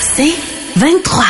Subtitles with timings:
[0.00, 0.34] C'est
[0.76, 1.24] 23.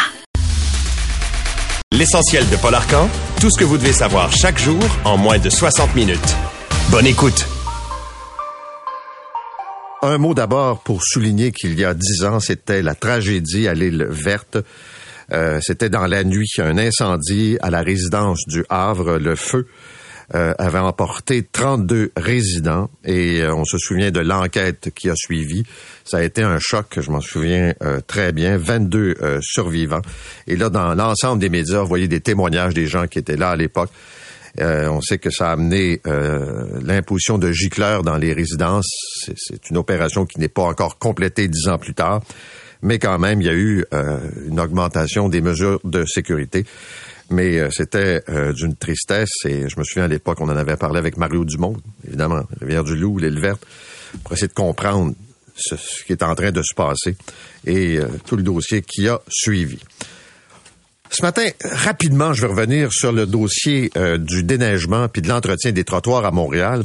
[1.92, 3.08] L'essentiel de Paul Arcan,
[3.40, 6.36] tout ce que vous devez savoir chaque jour en moins de 60 minutes.
[6.90, 7.46] Bonne écoute.
[10.02, 14.06] Un mot d'abord pour souligner qu'il y a dix ans, c'était la tragédie à l'île
[14.10, 14.58] verte.
[15.32, 19.18] Euh, c'était dans la nuit, un incendie à la résidence du Havre.
[19.18, 19.66] Le feu
[20.34, 25.64] euh, avait emporté 32 résidents et euh, on se souvient de l'enquête qui a suivi.
[26.04, 27.74] Ça a été un choc, je m'en souviens
[28.06, 30.02] très bien, 22 survivants.
[30.46, 33.50] Et là, dans l'ensemble des médias, vous voyez des témoignages des gens qui étaient là
[33.50, 33.90] à l'époque.
[34.60, 36.02] on sait que ça a amené
[36.82, 38.90] l'imposition de gicleurs dans les résidences.
[39.36, 42.20] C'est une opération qui n'est pas encore complétée dix ans plus tard
[42.84, 46.64] mais quand même, il y a eu euh, une augmentation des mesures de sécurité.
[47.30, 50.76] Mais euh, c'était euh, d'une tristesse et je me souviens à l'époque, on en avait
[50.76, 53.64] parlé avec Mario Dumont, évidemment, Rivière-du-Loup, l'île verte,
[54.22, 55.14] pour essayer de comprendre
[55.56, 55.74] ce,
[56.04, 57.16] qui est en train de se passer
[57.66, 59.78] et tout le dossier qui a suivi.
[61.10, 65.84] Ce matin, rapidement, je vais revenir sur le dossier du déneigement puis de l'entretien des
[65.84, 66.82] trottoirs à Montréal.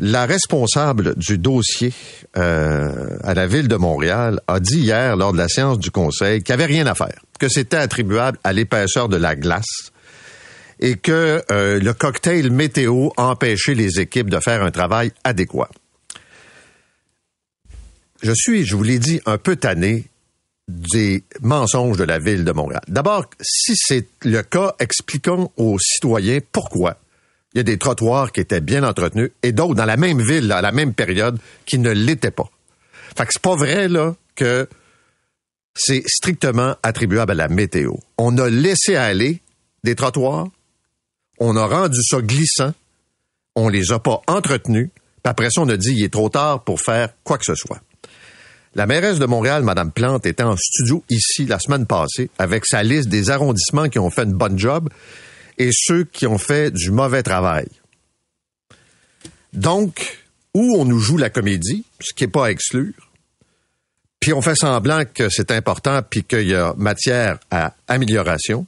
[0.00, 1.92] La responsable du dossier
[2.36, 6.42] euh, à la ville de Montréal a dit hier lors de la séance du Conseil
[6.42, 9.90] qu'il n'y avait rien à faire, que c'était attribuable à l'épaisseur de la glace
[10.78, 15.70] et que euh, le cocktail météo empêchait les équipes de faire un travail adéquat.
[18.22, 20.04] Je suis, je vous l'ai dit, un peu tanné
[20.68, 22.82] des mensonges de la ville de Montréal.
[22.86, 26.98] D'abord, si c'est le cas, expliquons aux citoyens pourquoi
[27.58, 30.60] y a des trottoirs qui étaient bien entretenus et d'autres dans la même ville, à
[30.60, 32.50] la même période, qui ne l'étaient pas.
[33.16, 33.88] Fait que c'est pas vrai,
[34.36, 34.68] que
[35.74, 37.92] c'est strictement attribuable à la météo.
[38.16, 39.40] On a laissé aller
[39.84, 40.48] des trottoirs,
[41.38, 42.74] on a rendu ça glissant,
[43.54, 44.90] on les a pas entretenus,
[45.22, 47.54] puis après ça, on a dit il est trop tard pour faire quoi que ce
[47.54, 47.80] soit.
[48.74, 52.82] La mairesse de Montréal, Mme Plante, était en studio ici la semaine passée avec sa
[52.82, 54.88] liste des arrondissements qui ont fait une bonne job
[55.58, 57.68] et ceux qui ont fait du mauvais travail.
[59.52, 60.18] Donc,
[60.54, 62.94] où on nous joue la comédie, ce qui n'est pas à exclure,
[64.20, 68.66] puis on fait semblant que c'est important, puis qu'il y a matière à amélioration,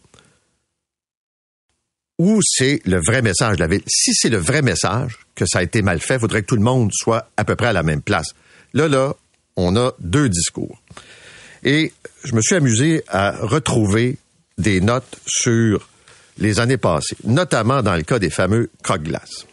[2.19, 3.83] ou c'est le vrai message de la ville?
[3.87, 6.57] Si c'est le vrai message, que ça a été mal fait, il faudrait que tout
[6.57, 8.35] le monde soit à peu près à la même place.
[8.75, 9.15] Là, là,
[9.57, 10.83] on a deux discours.
[11.65, 11.93] Et
[12.25, 14.19] je me suis amusé à retrouver
[14.59, 15.90] des notes sur
[16.41, 19.47] les années passées, notamment dans le cas des fameux croque-glace.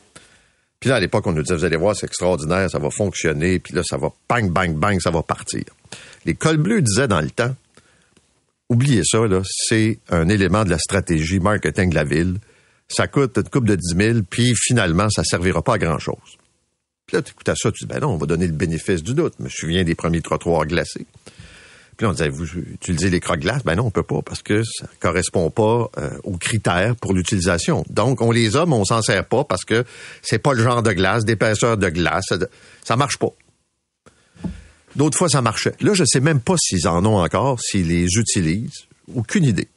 [0.80, 3.59] Puis là, à l'époque, on nous disait, vous allez voir, c'est extraordinaire, ça va fonctionner,
[3.59, 5.64] puis là, ça va bang, bang, bang, ça va partir.
[6.25, 7.56] Les cols bleus disaient dans le temps,
[8.70, 12.38] oubliez ça, là, c'est un élément de la stratégie marketing de la ville.
[12.90, 16.38] Ça coûte une coupe de 10 000, puis finalement, ça servira pas à grand-chose.
[17.06, 19.02] Puis là, tu écoutes à ça, tu dis, ben non, on va donner le bénéfice
[19.02, 19.34] du doute.
[19.40, 21.06] Je me souviens des premiers trottoirs glacés.
[21.97, 23.63] Puis on disait, vous utilisez les croque-glaces?
[23.63, 27.84] Ben non, on peut pas parce que ça correspond pas euh, aux critères pour l'utilisation.
[27.90, 29.84] Donc, on les a, mais on s'en sert pas parce que
[30.22, 32.25] c'est pas le genre de glace, d'épaisseur de glace.
[32.84, 33.31] Ça marche pas.
[34.96, 35.74] D'autres fois, ça marchait.
[35.81, 38.86] Là, je sais même pas s'ils en ont encore, s'ils les utilisent.
[39.16, 39.68] Aucune idée.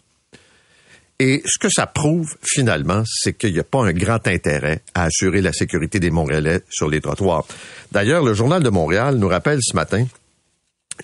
[1.18, 5.04] Et ce que ça prouve, finalement, c'est qu'il n'y a pas un grand intérêt à
[5.04, 7.46] assurer la sécurité des Montréalais sur les trottoirs.
[7.92, 10.06] D'ailleurs, le Journal de Montréal nous rappelle ce matin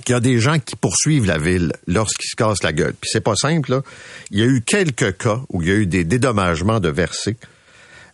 [0.04, 2.94] qu'il y a des gens qui poursuivent la ville lorsqu'ils se cassent la gueule.
[3.00, 3.82] Puis c'est pas simple, là.
[4.30, 7.36] Il y a eu quelques cas où il y a eu des dédommagements de versets.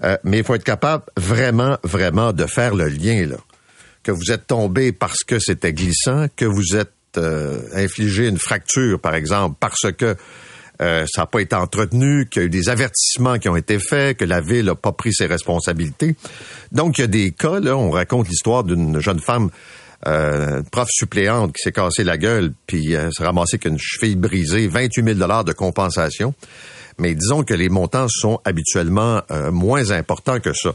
[0.04, 3.36] Euh, mais il faut être capable vraiment, vraiment de faire le lien, là.
[4.02, 8.98] Que vous êtes tombé parce que c'était glissant, que vous êtes euh, infligé une fracture,
[8.98, 10.16] par exemple, parce que
[10.80, 13.78] euh, ça n'a pas été entretenu, qu'il y a eu des avertissements qui ont été
[13.78, 16.16] faits, que la ville n'a pas pris ses responsabilités.
[16.72, 19.50] Donc, il y a des cas, là, on raconte l'histoire d'une jeune femme
[20.06, 24.66] euh, prof suppléante qui s'est cassé la gueule puis euh, s'est ramassé qu'une cheville brisée,
[24.66, 26.34] 28 000 dollars de compensation.
[26.98, 30.74] Mais disons que les montants sont habituellement euh, moins importants que ça.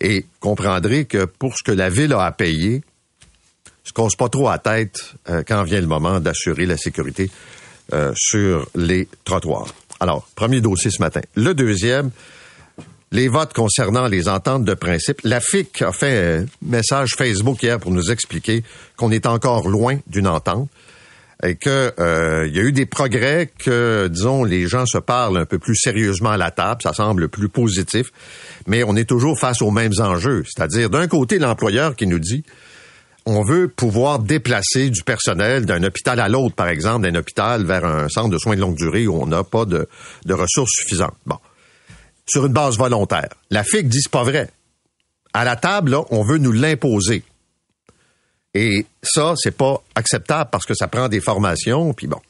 [0.00, 2.82] Et comprendrez que pour ce que la ville a à payer,
[3.84, 7.30] se cause pas trop à tête euh, quand vient le moment d'assurer la sécurité
[8.14, 9.74] sur les trottoirs.
[10.00, 11.20] Alors, premier dossier ce matin.
[11.34, 12.10] Le deuxième,
[13.14, 15.20] les votes concernant les ententes de principe.
[15.22, 18.64] La FIC a fait un message Facebook hier pour nous expliquer
[18.96, 20.68] qu'on est encore loin d'une entente
[21.44, 25.38] et que euh, il y a eu des progrès, que disons les gens se parlent
[25.38, 28.10] un peu plus sérieusement à la table, ça semble plus positif,
[28.66, 32.42] mais on est toujours face aux mêmes enjeux, c'est-à-dire d'un côté l'employeur qui nous dit
[33.26, 37.84] on veut pouvoir déplacer du personnel d'un hôpital à l'autre, par exemple, d'un hôpital vers
[37.84, 39.88] un centre de soins de longue durée où on n'a pas de,
[40.26, 41.14] de ressources suffisantes.
[41.24, 41.38] Bon
[42.26, 43.28] sur une base volontaire.
[43.50, 44.50] La FIC dit c'est pas vrai.
[45.32, 47.24] À la table, on veut nous l'imposer.
[48.54, 52.20] Et ça, c'est pas acceptable parce que ça prend des formations, puis bon.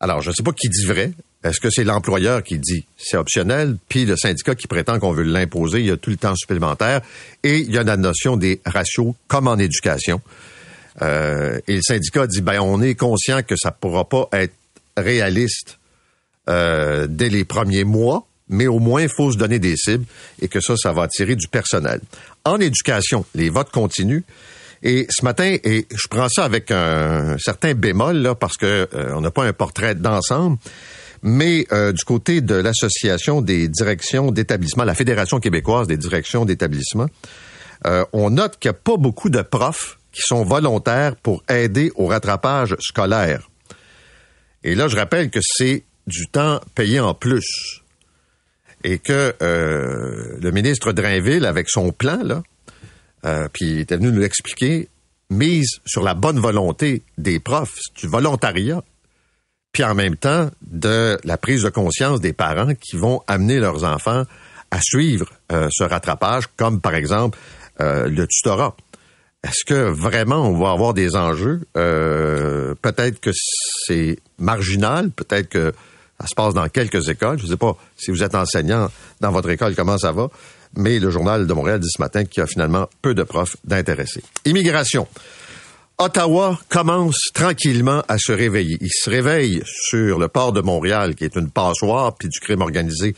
[0.00, 1.12] Alors, je ne sais pas qui dit vrai.
[1.42, 5.22] Est-ce que c'est l'employeur qui dit c'est optionnel, puis le syndicat qui prétend qu'on veut
[5.22, 7.00] l'imposer, il y a tout le temps supplémentaire,
[7.42, 10.20] et il y a la notion des ratios comme en éducation.
[11.00, 14.52] Euh, et le syndicat dit ben on est conscient que ça pourra pas être
[14.96, 15.78] réaliste
[16.48, 20.04] euh, dès les premiers mois, mais au moins il faut se donner des cibles
[20.42, 22.00] et que ça, ça va attirer du personnel.
[22.44, 24.22] En éducation, les votes continuent.
[24.82, 29.12] Et ce matin, et je prends ça avec un certain bémol là, parce que euh,
[29.14, 30.56] on n'a pas un portrait d'ensemble,
[31.22, 37.06] mais euh, du côté de l'association des directions d'établissement, la Fédération québécoise des directions d'établissement,
[37.86, 41.92] euh, on note qu'il n'y a pas beaucoup de profs qui sont volontaires pour aider
[41.94, 43.48] au rattrapage scolaire.
[44.64, 47.79] Et là, je rappelle que c'est du temps payé en plus.
[48.82, 52.42] Et que le ministre Drainville, avec son plan, là,
[53.24, 54.88] euh, puis il était venu nous l'expliquer,
[55.28, 58.82] mise sur la bonne volonté des profs, du volontariat,
[59.72, 63.84] puis en même temps de la prise de conscience des parents qui vont amener leurs
[63.84, 64.24] enfants
[64.70, 67.38] à suivre euh, ce rattrapage, comme par exemple
[67.80, 68.76] euh, le tutorat.
[69.42, 71.62] Est-ce que vraiment on va avoir des enjeux?
[71.72, 75.72] peut-être que c'est marginal, peut-être que
[76.20, 77.38] ça se passe dans quelques écoles.
[77.38, 78.90] Je ne sais pas si vous êtes enseignant
[79.20, 80.28] dans votre école, comment ça va
[80.76, 83.56] mais le journal de Montréal dit ce matin qu'il y a finalement peu de profs
[83.64, 84.22] d'intéressés.
[84.44, 85.08] Immigration.
[85.98, 88.78] Ottawa commence tranquillement à se réveiller.
[88.80, 92.62] Il se réveille sur le port de Montréal, qui est une passoire, puis du crime
[92.62, 93.14] organisé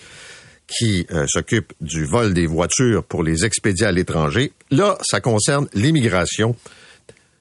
[0.67, 4.53] qui euh, s'occupe du vol des voitures pour les expédier à l'étranger.
[4.71, 6.57] Là, ça concerne l'immigration,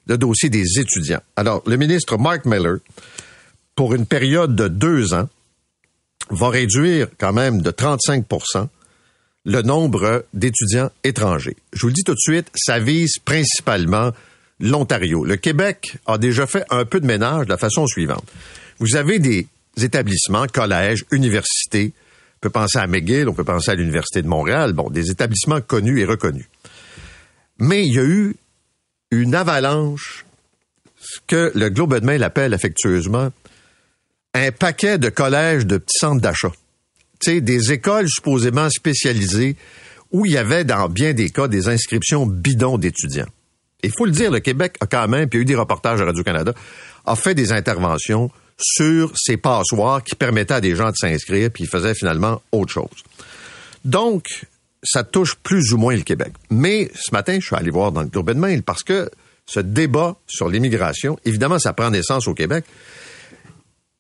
[0.08, 1.22] le dossier des étudiants.
[1.38, 2.80] Alors, le ministre Mark Miller,
[3.74, 5.30] pour une période de deux ans,
[6.32, 8.68] va réduire quand même de 35%
[9.46, 11.58] le nombre d'étudiants étrangers.
[11.74, 14.12] Je vous le dis tout de suite, ça vise principalement
[14.60, 15.26] l'Ontario.
[15.26, 18.26] Le Québec a déjà fait un peu de ménage de la façon suivante.
[18.80, 19.48] Vous avez des
[19.82, 21.94] établissements, collèges, universités.
[22.38, 24.74] On peut penser à McGill, on peut penser à l'Université de Montréal.
[24.74, 26.48] Bon, des établissements connus et reconnus.
[27.58, 28.36] Mais il y a eu
[29.12, 30.26] une avalanche,
[31.00, 33.32] ce que le Globe Mail appelle affectueusement
[34.34, 36.52] un paquet de collèges de petits centres d'achat
[37.30, 39.56] des écoles supposément spécialisées
[40.12, 43.28] où il y avait dans bien des cas des inscriptions bidons d'étudiants.
[43.84, 45.56] Il faut le dire, le Québec a quand même, puis il y a eu des
[45.56, 46.54] reportages à Radio-Canada,
[47.06, 48.30] a fait des interventions
[48.60, 52.72] sur ces passoires qui permettaient à des gens de s'inscrire, puis ils faisaient finalement autre
[52.72, 52.90] chose.
[53.86, 54.46] Donc,
[54.84, 56.34] ça touche plus ou moins le Québec.
[56.52, 59.10] Mais ce matin, je suis allé voir dans le Globe de Mail parce que
[59.48, 62.66] ce débat sur l'immigration, évidemment, ça prend naissance au Québec,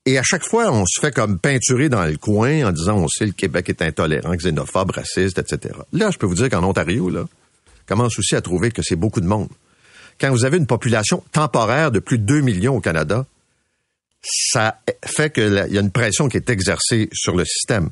[0.05, 3.07] et à chaque fois, on se fait comme peinturer dans le coin en disant on
[3.07, 5.75] sait le Québec est intolérant, xénophobe, raciste, etc.
[5.93, 7.25] Là, je peux vous dire qu'en Ontario, là,
[7.85, 9.49] commence aussi à trouver que c'est beaucoup de monde.
[10.19, 13.25] Quand vous avez une population temporaire de plus de 2 millions au Canada,
[14.23, 17.89] ça fait qu'il y a une pression qui est exercée sur le système.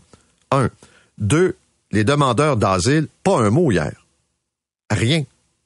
[0.51, 0.69] Un.
[1.17, 1.57] Deux,
[1.91, 3.93] les demandeurs d'asile, pas un mot hier.
[4.89, 5.23] Rien.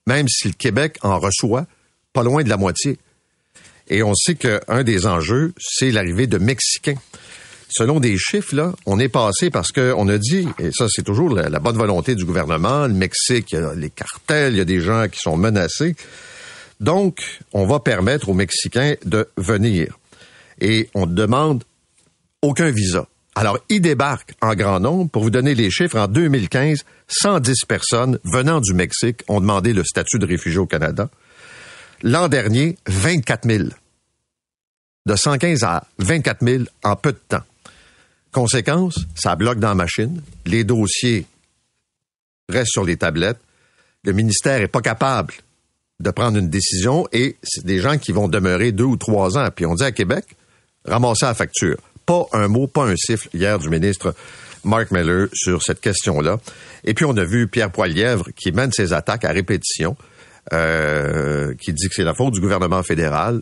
[0.08, 1.68] Même si le Québec en reçoit
[2.12, 2.98] pas loin de la moitié.
[3.90, 6.96] Et on sait qu'un des enjeux, c'est l'arrivée de Mexicains.
[7.70, 11.30] Selon des chiffres, là, on est passé parce qu'on a dit, et ça c'est toujours
[11.30, 14.66] la, bonne volonté du gouvernement, le Mexique, il y a les cartels, il y a
[14.66, 15.96] des gens qui sont menacés.
[16.80, 19.98] Donc, on va permettre aux Mexicains de venir.
[20.62, 21.64] Et on demande
[22.44, 23.08] aucun visa.
[23.36, 25.10] Alors, ils débarquent en grand nombre.
[25.10, 29.84] Pour vous donner les chiffres, en 2015, 110 personnes venant du Mexique ont demandé le
[29.84, 31.10] statut de réfugié au Canada.
[32.06, 33.70] L'an dernier, 24 000.
[35.06, 37.44] De 115 à 24 000 en peu de temps.
[38.34, 40.22] Conséquence, ça bloque dans la machine.
[40.46, 41.26] Les dossiers
[42.50, 43.40] restent sur les tablettes.
[44.04, 45.34] Le ministère est pas capable
[46.02, 49.48] de prendre une décision et c'est des gens qui vont demeurer deux ou trois ans.
[49.56, 50.26] Puis on dit à Québec,
[50.84, 51.78] ramasser la facture.
[52.06, 54.14] Pas un mot, pas un siffle hier du ministre
[54.66, 56.38] Mark Miller sur cette question-là.
[56.84, 59.96] Et puis on a vu Pierre Poilièvre qui mène ses attaques à répétition.
[60.52, 63.42] Euh, qui dit que c'est la faute du gouvernement fédéral,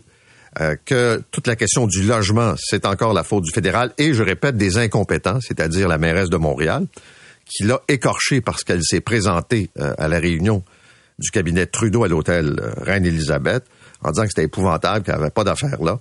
[0.60, 4.22] euh, que toute la question du logement, c'est encore la faute du fédéral, et je
[4.22, 6.86] répète, des incompétents, c'est-à-dire la mairesse de Montréal,
[7.44, 10.62] qui l'a écorché parce qu'elle s'est présentée euh, à la réunion
[11.18, 13.64] du cabinet Trudeau à l'hôtel Reine-Élisabeth
[14.02, 15.98] en disant que c'était épouvantable, qu'elle n'avait pas d'affaires là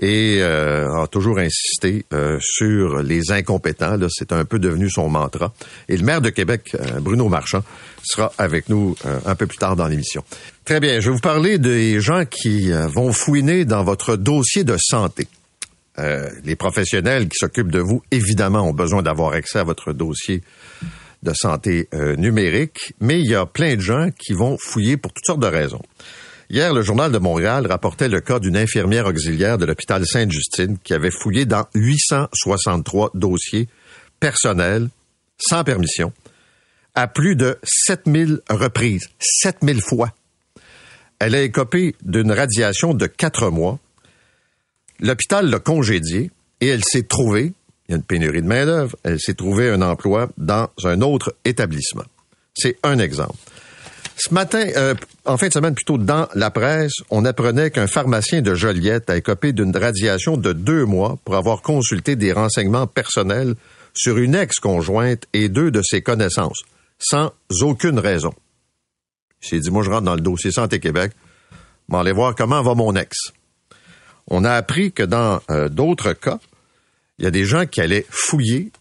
[0.00, 2.04] et euh, a toujours insisté
[2.38, 3.96] sur les incompétents.
[3.96, 5.52] Là, c'est un peu devenu son mantra.
[5.88, 7.62] Et le maire de Québec, Bruno Marchand,
[8.06, 10.24] sera avec nous un peu plus tard dans l'émission.
[10.64, 14.76] Très bien, je vais vous parler des gens qui vont fouiner dans votre dossier de
[14.78, 15.28] santé.
[16.44, 20.42] les professionnels qui s'occupent de vous, évidemment, ont besoin d'avoir accès à votre dossier
[21.22, 25.24] de santé numérique, mais il y a plein de gens qui vont fouiller pour toutes
[25.24, 25.82] sortes de raisons.
[26.48, 30.94] Hier, le journal de Montréal rapportait le cas d'une infirmière auxiliaire de l'hôpital Sainte-Justine qui
[30.94, 33.66] avait fouillé dans 863 dossiers
[34.20, 34.88] personnels
[35.38, 36.12] sans permission
[36.96, 40.12] à plus de 7000 reprises, 7000 fois.
[41.20, 43.78] Elle a écopé d'une radiation de quatre mois.
[44.98, 47.52] L'hôpital l'a congédiée et elle s'est trouvée,
[47.88, 51.36] il y a une pénurie de main-d'œuvre, elle s'est trouvée un emploi dans un autre
[51.44, 52.04] établissement.
[52.54, 53.36] C'est un exemple.
[54.18, 54.94] Ce matin, euh,
[55.26, 59.16] en fin de semaine, plutôt dans la presse, on apprenait qu'un pharmacien de Joliette a
[59.18, 63.54] écopé d'une radiation de deux mois pour avoir consulté des renseignements personnels
[63.92, 66.62] sur une ex-conjointe et deux de ses connaissances,
[66.98, 68.32] sans aucune raison.
[69.52, 71.12] Il dit, moi, je rentre dans le dossier Santé Québec,
[71.88, 73.16] vais aller voir comment va mon ex.
[74.28, 76.40] On a appris que dans euh, d'autres cas,
[77.18, 78.72] il y a des gens qui allaient fouiller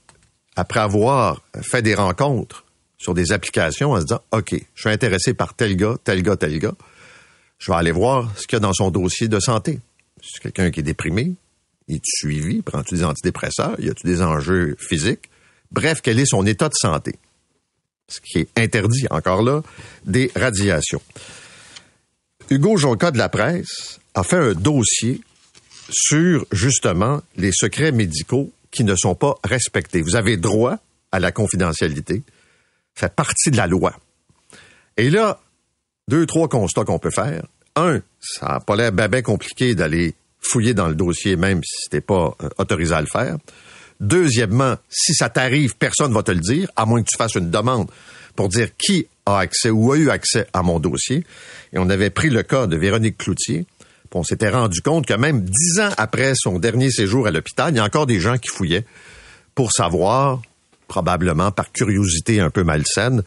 [0.55, 2.65] après avoir fait des rencontres
[2.98, 6.36] sur des applications en se disant, OK, je suis intéressé par tel gars, tel gars,
[6.36, 6.75] tel gars.
[7.60, 9.79] Je vais aller voir ce qu'il y a dans son dossier de santé.
[10.24, 11.36] C'est quelqu'un qui est déprimé,
[11.88, 15.29] il est suivi, prend-tu des antidépresseurs, y a-tu des enjeux physiques?
[15.72, 17.15] Bref, quel est son état de santé?
[18.07, 19.62] Ce qui est interdit, encore là,
[20.05, 21.01] des radiations.
[22.50, 25.21] Hugo Jonca de la presse a fait un dossier
[25.89, 30.01] sur, justement, les secrets médicaux qui ne sont pas respectés.
[30.01, 30.77] Vous avez droit
[31.12, 32.24] à la confidentialité
[32.93, 33.95] fait partie de la loi.
[34.97, 35.39] Et là,
[36.07, 37.45] deux, trois constats qu'on peut faire.
[37.75, 42.01] Un, ça n'a pas l'air bien, compliqué d'aller fouiller dans le dossier, même si c'était
[42.01, 43.38] pas euh, autorisé à le faire.
[43.99, 47.49] Deuxièmement, si ça t'arrive, personne va te le dire, à moins que tu fasses une
[47.49, 47.89] demande
[48.35, 51.25] pour dire qui a accès ou a eu accès à mon dossier.
[51.73, 53.65] Et on avait pris le cas de Véronique Cloutier.
[54.15, 57.77] On s'était rendu compte que même dix ans après son dernier séjour à l'hôpital, il
[57.77, 58.85] y a encore des gens qui fouillaient
[59.55, 60.41] pour savoir
[60.87, 63.23] probablement par curiosité un peu malsaine,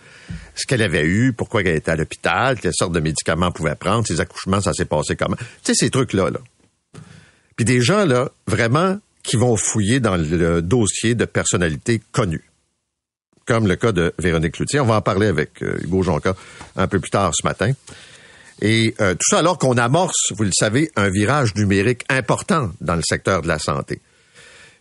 [0.55, 4.07] ce qu'elle avait eu, pourquoi elle était à l'hôpital, quelle sorte de médicaments pouvait prendre,
[4.07, 5.37] ses accouchements, ça s'est passé comment.
[5.37, 6.39] Tu sais, ces trucs-là, là.
[7.57, 12.51] Puis des gens, là, vraiment, qui vont fouiller dans le dossier de personnalités connues.
[13.47, 14.81] Comme le cas de Véronique Cloutier.
[14.81, 16.35] On va en parler avec euh, Hugo Jonca
[16.77, 17.73] un peu plus tard ce matin.
[18.61, 22.97] Et euh, tout ça alors qu'on amorce, vous le savez, un virage numérique important dans
[22.97, 24.01] le secteur de la santé.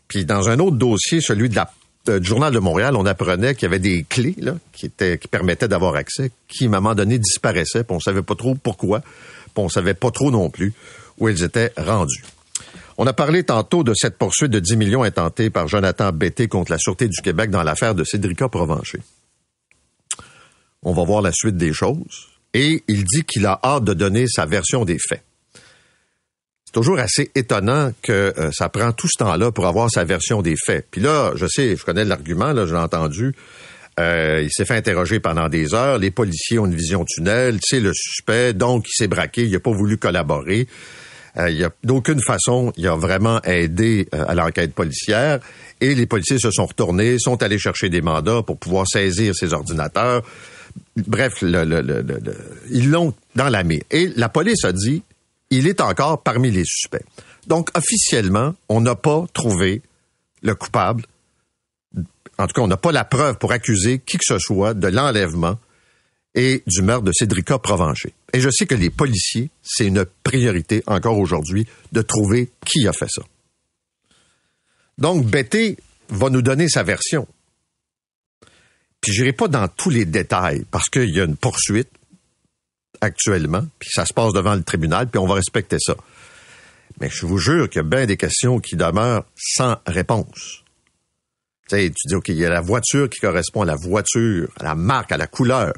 [0.08, 1.72] Puis dans un autre dossier, celui de la
[2.10, 4.36] euh, du Journal de Montréal, on apprenait qu'il y avait des clés
[4.72, 8.22] qui, étaient, qui permettaient d'avoir accès, qui, à un moment donné, disparaissaient, puis on savait
[8.22, 10.74] pas trop pourquoi, puis on savait pas trop non plus
[11.17, 12.24] où elles étaient rendues.
[12.98, 16.72] On a parlé tantôt de cette poursuite de 10 millions intentée par Jonathan Betté contre
[16.72, 19.00] la Sûreté du Québec dans l'affaire de Cédrica Provencher.
[20.82, 22.27] On va voir la suite des choses.
[22.54, 25.24] Et il dit qu'il a hâte de donner sa version des faits
[26.68, 30.42] c'est toujours assez étonnant que euh, ça prend tout ce temps-là pour avoir sa version
[30.42, 30.86] des faits.
[30.92, 33.34] Puis là, je sais, je connais l'argument, là, je l'ai entendu.
[34.01, 35.98] Euh, il s'est fait interroger pendant des heures.
[35.98, 37.60] Les policiers ont une vision tunnel.
[37.62, 39.46] C'est le suspect, donc il s'est braqué.
[39.46, 40.68] Il n'a pas voulu collaborer.
[41.39, 45.39] Euh, d'aucune façon, il a vraiment aidé à l'enquête policière.
[45.82, 49.53] Et les policiers se sont retournés, sont allés chercher des mandats pour pouvoir saisir ses
[49.53, 50.24] ordinateurs.
[50.96, 53.84] Bref, ils l'ont dans la mire.
[53.91, 55.03] Et la police a dit,
[55.50, 57.06] il est encore parmi les suspects.
[57.46, 59.82] Donc, officiellement, on n'a pas trouvé
[60.41, 61.03] le coupable.
[62.38, 64.88] En tout cas, on n'a pas la preuve pour accuser qui que ce soit de
[64.88, 65.58] l'enlèvement
[66.38, 68.13] et du meurtre de Cédrica Provencher.
[68.32, 72.94] Et je sais que les policiers, c'est une priorité encore aujourd'hui de trouver qui a
[72.94, 73.24] fait ça.
[75.00, 75.77] Donc, Betty
[76.10, 77.27] va nous donner sa version.
[79.01, 81.89] Puis j'irai pas dans tous les détails parce qu'il y a une poursuite,
[83.01, 85.96] actuellement, puis ça se passe devant le tribunal, puis on va respecter ça.
[87.01, 90.63] Mais je vous jure qu'il y a bien des questions qui demeurent sans réponse.
[91.67, 94.50] Tu sais, tu dis, OK, il y a la voiture qui correspond à la voiture,
[94.60, 95.74] à la marque, à la couleur.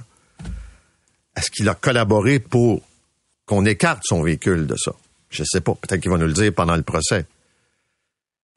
[1.40, 2.82] Est-ce qu'il a collaboré pour
[3.46, 4.92] qu'on écarte son véhicule de ça?
[5.30, 5.74] Je sais pas.
[5.74, 7.26] Peut-être qu'il va nous le dire pendant le procès.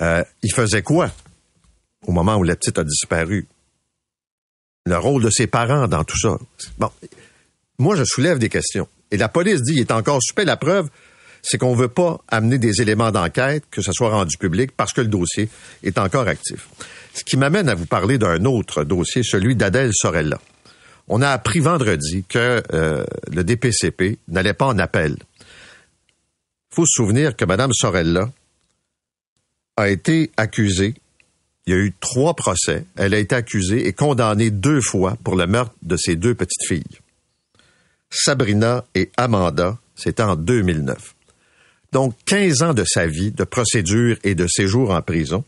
[0.03, 1.13] Euh, il faisait quoi
[2.09, 3.47] au moment où la petite a disparu?
[4.85, 6.37] Le rôle de ses parents dans tout ça.
[6.79, 6.91] Bon,
[7.79, 8.89] moi, je soulève des questions.
[9.13, 10.45] Et la police dit, il est encore suspect.
[10.45, 10.91] La preuve,
[11.41, 14.93] c'est qu'on ne veut pas amener des éléments d'enquête, que ce soit rendu public, parce
[14.93, 15.49] que le dossier
[15.85, 16.69] est encore actif.
[17.15, 20.41] Ce qui m'amène à vous parler d'un autre dossier, celui d'Adèle Sorella.
[21.15, 25.15] On a appris vendredi que euh, le DPCP n'allait pas en appel.
[26.71, 28.33] Faut se souvenir que Mme Sorella
[29.77, 30.95] a été accusée.
[31.67, 32.87] Il y a eu trois procès.
[32.97, 36.67] Elle a été accusée et condamnée deux fois pour le meurtre de ses deux petites
[36.67, 36.99] filles.
[38.09, 41.15] Sabrina et Amanda, c'était en 2009.
[41.93, 45.45] Donc 15 ans de sa vie, de procédure et de séjour en prison.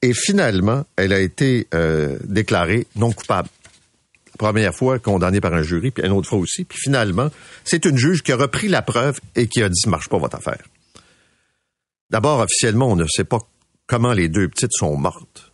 [0.00, 3.48] Et finalement, elle a été euh, déclarée non coupable.
[4.36, 6.64] Première fois condamné par un jury, puis une autre fois aussi.
[6.64, 7.30] Puis finalement,
[7.64, 10.36] c'est une juge qui a repris la preuve et qui a dit, marche pas votre
[10.36, 10.62] affaire.
[12.10, 13.40] D'abord, officiellement, on ne sait pas
[13.86, 15.52] comment les deux petites sont mortes.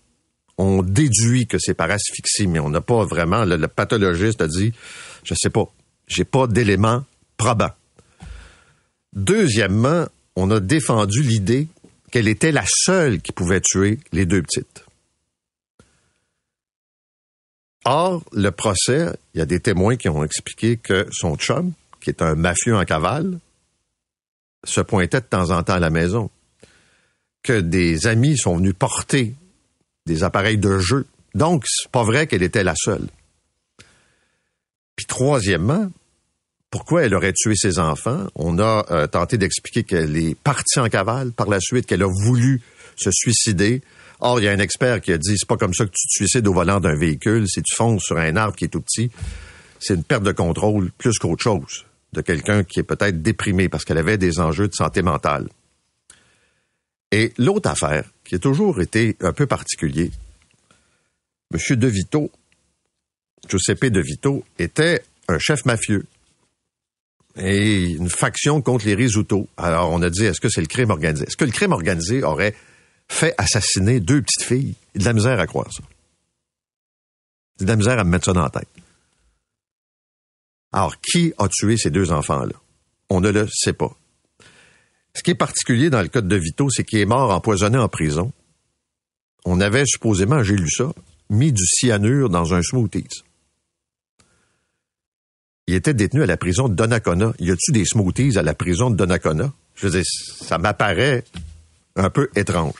[0.59, 4.73] On déduit que c'est par asphyxie, mais on n'a pas vraiment, le, pathologiste a dit,
[5.25, 5.65] je sais pas,
[6.07, 7.05] j'ai pas d'éléments
[7.37, 7.73] probants.
[9.15, 11.69] Deuxièmement, on a défendu l'idée
[12.11, 14.85] qu'elle était la seule qui pouvait tuer les deux petites.
[17.85, 22.11] Or, le procès, il y a des témoins qui ont expliqué que son chum, qui
[22.11, 23.39] est un mafieux en cavale,
[24.65, 26.31] se pointait de temps en temps à la maison.
[27.43, 29.35] Que des amis sont venus porter
[30.07, 31.07] des appareils de jeu.
[31.35, 33.09] Donc, c'est pas vrai qu'elle était la seule.
[34.95, 35.91] Puis troisièmement,
[36.71, 38.27] pourquoi elle aurait tué ses enfants?
[38.35, 42.09] On a euh, tenté d'expliquer qu'elle est partie en cavale par la suite, qu'elle a
[42.09, 42.63] voulu
[42.97, 43.83] se suicider,
[44.25, 46.07] Or, il y a un expert qui a dit, c'est pas comme ça que tu
[46.07, 48.81] te suicides au volant d'un véhicule, si tu fonces sur un arbre qui est tout
[48.81, 49.11] petit,
[49.81, 53.85] c'est une perte de contrôle plus qu'autre chose de quelqu'un qui est peut-être déprimé parce
[53.85, 55.49] qu'elle avait des enjeux de santé mentale.
[57.11, 60.13] Et l'autre affaire, qui a toujours été un peu particulier,
[61.53, 61.77] M.
[61.77, 62.31] De Vito,
[63.49, 66.07] Giuseppe De Vito, était un chef mafieux
[67.37, 69.49] et une faction contre les risottos.
[69.57, 71.27] Alors, on a dit, est-ce que c'est le crime organisé?
[71.27, 72.55] Est-ce que le crime organisé aurait
[73.09, 74.75] fait assassiner deux petites filles.
[74.95, 75.83] Il de la misère à croire ça.
[77.61, 78.69] De la misère à me mettre ça dans la tête.
[80.73, 82.55] Alors, qui a tué ces deux enfants-là?
[83.11, 83.95] On ne le sait pas.
[85.15, 87.89] Ce qui est particulier dans le cas de Vito, c'est qu'il est mort empoisonné en
[87.89, 88.33] prison.
[89.45, 90.93] On avait supposément, j'ai lu ça,
[91.29, 93.23] mis du cyanure dans un smoothies.
[95.67, 97.33] Il était détenu à la prison de Donnacona.
[97.39, 99.53] Y a-tu des smoothies à la prison de Donnacona?
[99.75, 101.25] Je veux ça m'apparaît
[101.97, 102.75] un peu étrange.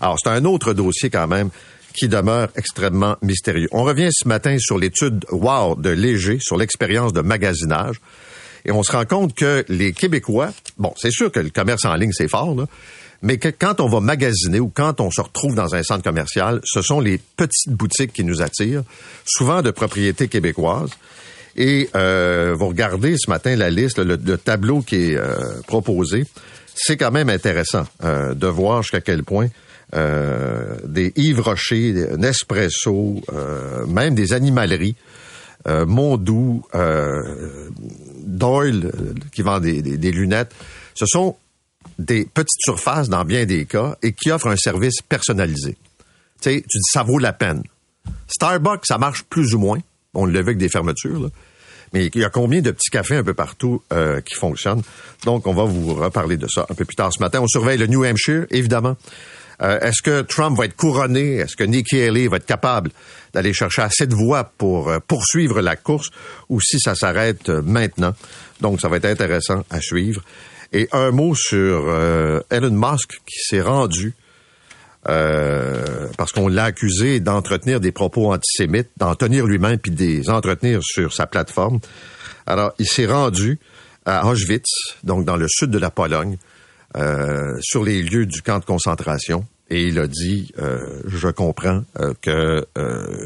[0.00, 1.50] Alors, c'est un autre dossier quand même
[1.94, 3.68] qui demeure extrêmement mystérieux.
[3.72, 7.96] On revient ce matin sur l'étude WOW de Léger sur l'expérience de magasinage.
[8.64, 11.94] Et on se rend compte que les Québécois, bon, c'est sûr que le commerce en
[11.94, 12.54] ligne, c'est fort,
[13.22, 16.60] mais que quand on va magasiner ou quand on se retrouve dans un centre commercial,
[16.64, 18.82] ce sont les petites boutiques qui nous attirent,
[19.24, 20.90] souvent de propriétés québécoises.
[21.56, 26.24] Et euh, vous regardez ce matin la liste, le, tableau qui est euh, proposé,
[26.80, 29.48] c'est quand même intéressant euh, de voir jusqu'à quel point
[29.94, 34.96] euh, des Yves Rocher, Nespresso, euh, même des animaleries,
[35.66, 36.62] Mondou,
[38.24, 38.90] Doyle,
[39.32, 40.54] qui vend des, lunettes,
[40.94, 41.36] ce sont
[41.98, 45.76] des petites surfaces dans bien des cas et qui offrent un service personnalisé.
[46.40, 47.62] Tu tu dis ça vaut la peine.
[48.28, 49.80] Starbucks, ça marche plus ou moins.
[50.14, 51.28] On le vu avec des fermetures, là.
[51.92, 54.82] Mais il y a combien de petits cafés un peu partout euh, qui fonctionnent?
[55.24, 57.40] Donc, on va vous reparler de ça un peu plus tard ce matin.
[57.40, 58.96] On surveille le New Hampshire, évidemment.
[59.60, 61.36] Euh, est-ce que Trump va être couronné?
[61.36, 62.90] Est-ce que Nikki Haley va être capable
[63.32, 66.10] d'aller chercher assez de voix pour euh, poursuivre la course?
[66.48, 68.14] Ou si ça s'arrête maintenant?
[68.60, 70.22] Donc, ça va être intéressant à suivre.
[70.72, 71.90] Et un mot sur
[72.50, 74.14] Elon Musk qui s'est rendu
[75.08, 80.80] parce qu'on l'a accusé d'entretenir des propos antisémites, d'en tenir lui-même puis de les entretenir
[80.82, 81.80] sur sa plateforme.
[82.46, 83.58] Alors, il s'est rendu
[84.04, 86.38] à Auschwitz, donc dans le sud de la Pologne,
[86.96, 89.44] euh, sur les lieux du camp de concentration.
[89.68, 92.66] Et il a dit, euh, je comprends euh, que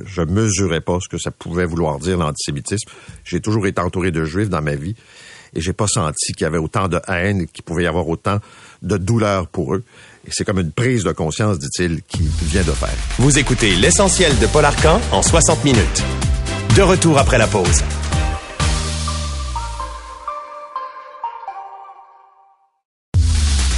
[0.05, 2.91] je mesurais pas ce que ça pouvait vouloir dire l'antisémitisme.
[3.23, 4.97] J'ai toujours été entouré de juifs dans ma vie
[5.55, 8.41] et j'ai pas senti qu'il y avait autant de haine qu'il pouvait y avoir autant
[8.83, 9.85] de douleur pour eux.
[10.27, 12.95] Et c'est comme une prise de conscience, dit-il, qu'il vient de faire.
[13.19, 16.03] Vous écoutez l'essentiel de Paul Arcan en 60 minutes.
[16.77, 17.83] De retour après la pause.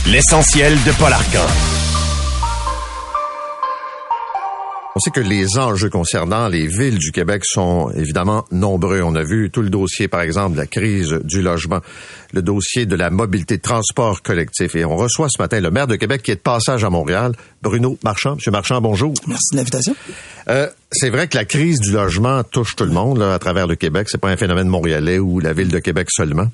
[0.06, 1.46] L'essentiel de Paul Arcan.
[4.96, 9.02] On sait que les enjeux concernant les villes du Québec sont évidemment nombreux.
[9.02, 11.80] On a vu tout le dossier, par exemple, de la crise du logement,
[12.32, 14.76] le dossier de la mobilité de transport collectif.
[14.76, 17.32] Et on reçoit ce matin le maire de Québec qui est de passage à Montréal,
[17.60, 18.36] Bruno Marchand.
[18.36, 19.12] Monsieur Marchand, bonjour.
[19.26, 19.96] Merci de l'invitation.
[20.48, 23.74] Euh, c'est vrai que la crise du logement touche tout le monde à travers le
[23.74, 24.06] Québec.
[24.08, 26.46] C'est pas un phénomène montréalais ou la ville de Québec seulement.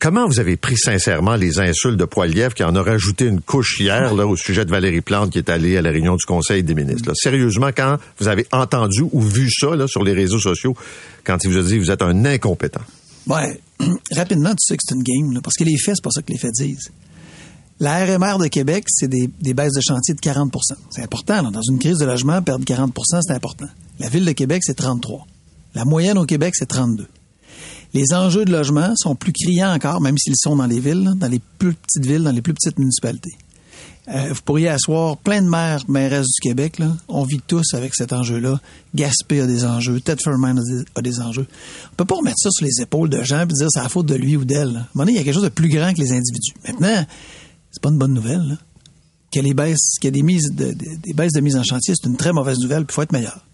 [0.00, 3.80] Comment vous avez pris sincèrement les insultes de Poilievre qui en a rajouté une couche
[3.80, 6.62] hier là, au sujet de Valérie Plante qui est allée à la réunion du Conseil
[6.62, 7.10] des ministres?
[7.14, 10.76] Sérieusement, quand vous avez entendu ou vu ça là, sur les réseaux sociaux,
[11.24, 12.82] quand il vous a dit vous êtes un incompétent?
[13.26, 13.60] Ouais,
[14.12, 16.30] rapidement, tu sais que c'est une game, parce que les faits, c'est pas ça que
[16.30, 16.92] les faits disent.
[17.80, 20.50] La RMR de Québec, c'est des, baisses de chantier de 40%
[20.90, 21.50] C'est important.
[21.50, 22.92] Dans une crise de logement, perdre 40%
[23.26, 23.66] c'est important.
[23.98, 25.26] La ville de Québec, c'est 33
[25.74, 27.08] La moyenne au Québec, c'est 32
[27.98, 31.28] les enjeux de logement sont plus criants encore, même s'ils sont dans les villes, dans
[31.28, 33.36] les plus petites villes, dans les plus petites municipalités.
[34.08, 36.80] Euh, vous pourriez asseoir plein de maires, maires du Québec.
[37.08, 38.58] On vit tous avec cet enjeu-là.
[38.94, 40.00] Gaspé a des enjeux.
[40.00, 40.58] Ted Furman
[40.94, 41.46] a des, a enjeux.
[41.92, 44.06] On peut pas remettre ça sur les épaules de gens et dire c'est la faute
[44.06, 44.86] de lui ou d'elle.
[44.98, 46.54] À il y a quelque chose de plus grand que les individus.
[46.66, 47.04] Maintenant,
[47.70, 48.58] c'est pas une bonne nouvelle.
[49.30, 52.86] Qu'il y ait des baisses, de, mise en chantier, c'est une très mauvaise nouvelle.
[52.88, 53.44] Il faut être meilleur.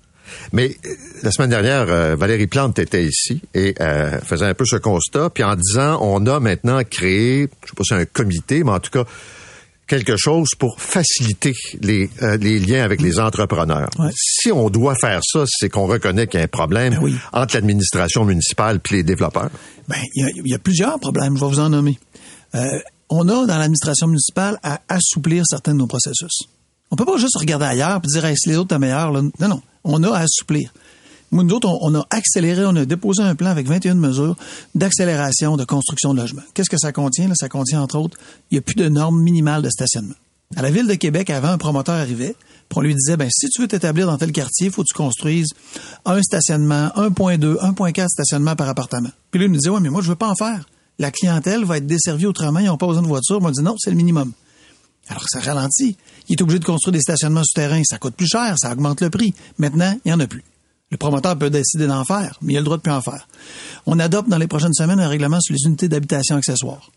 [0.52, 0.88] Mais euh,
[1.22, 5.30] la semaine dernière, euh, Valérie Plante était ici et euh, faisait un peu ce constat,
[5.30, 8.70] puis en disant on a maintenant créé, je sais pas si c'est un comité, mais
[8.72, 9.04] en tout cas
[9.86, 13.90] quelque chose pour faciliter les, euh, les liens avec les entrepreneurs.
[13.98, 14.08] Ouais.
[14.14, 17.14] Si on doit faire ça, c'est qu'on reconnaît qu'il y a un problème Ben oui.
[17.34, 19.50] entre l'administration municipale et les développeurs.
[19.88, 21.98] Ben, il y, a- il y a plusieurs problèmes, je vais vous en nommer.
[22.54, 22.78] Euh,
[23.10, 26.44] on a dans l'administration municipale à assouplir certains de nos processus.
[26.94, 29.10] On peut pas juste regarder ailleurs et dire hey, si les autres sont meilleurs.
[29.10, 29.20] Là.
[29.40, 29.60] Non, non.
[29.82, 30.72] On a à assouplir.
[31.32, 34.36] Nous autres, on, a accéléré, on a déposé un plan avec 21 mesures
[34.76, 36.44] d'accélération de construction de logements.
[36.54, 37.26] Qu'est-ce que ça contient?
[37.26, 37.34] Là?
[37.34, 38.16] Ça contient, entre autres,
[38.52, 40.14] il n'y a plus de normes minimales de stationnement.
[40.54, 42.36] À la ville de Québec, avant, un promoteur arrivait,
[42.68, 44.88] puis on lui disait, ben, si tu veux t'établir dans tel quartier, il faut que
[44.88, 45.48] tu construises
[46.04, 49.10] un stationnement, 1.2, 1.4 stationnements par appartement.
[49.32, 50.68] Puis lui, il nous disait, ouais, mais moi, je veux pas en faire.
[51.00, 53.40] La clientèle va être desservie autrement, ils n'ont pas besoin de voiture.
[53.42, 54.30] On dit, non, c'est le minimum.
[55.08, 55.96] Alors, ça ralentit.
[56.28, 57.82] Il est obligé de construire des stationnements souterrains.
[57.84, 59.34] Ça coûte plus cher, ça augmente le prix.
[59.58, 60.42] Maintenant, il n'y en a plus.
[60.90, 63.26] Le promoteur peut décider d'en faire, mais il a le droit de plus en faire.
[63.86, 66.90] On adopte dans les prochaines semaines un règlement sur les unités d'habitation accessoires.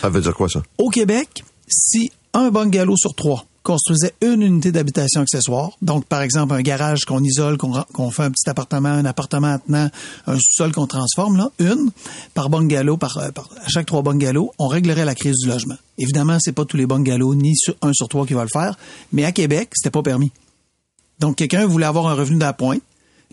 [0.00, 0.62] Ça veut dire quoi ça?
[0.78, 6.52] Au Québec, si un bungalow sur trois construisait une unité d'habitation accessoire, donc par exemple
[6.54, 9.88] un garage qu'on isole, qu'on fait un petit appartement, un appartement attenant,
[10.26, 11.90] un sous-sol qu'on transforme, là, une
[12.34, 15.76] par bungalow, par, euh, par- à chaque trois bungalows, on réglerait la crise du logement.
[15.98, 18.76] Évidemment, c'est pas tous les bungalows ni un sur trois qui va le faire,
[19.12, 20.32] mais à Québec, c'était pas permis.
[21.20, 22.78] Donc, quelqu'un voulait avoir un revenu d'appoint,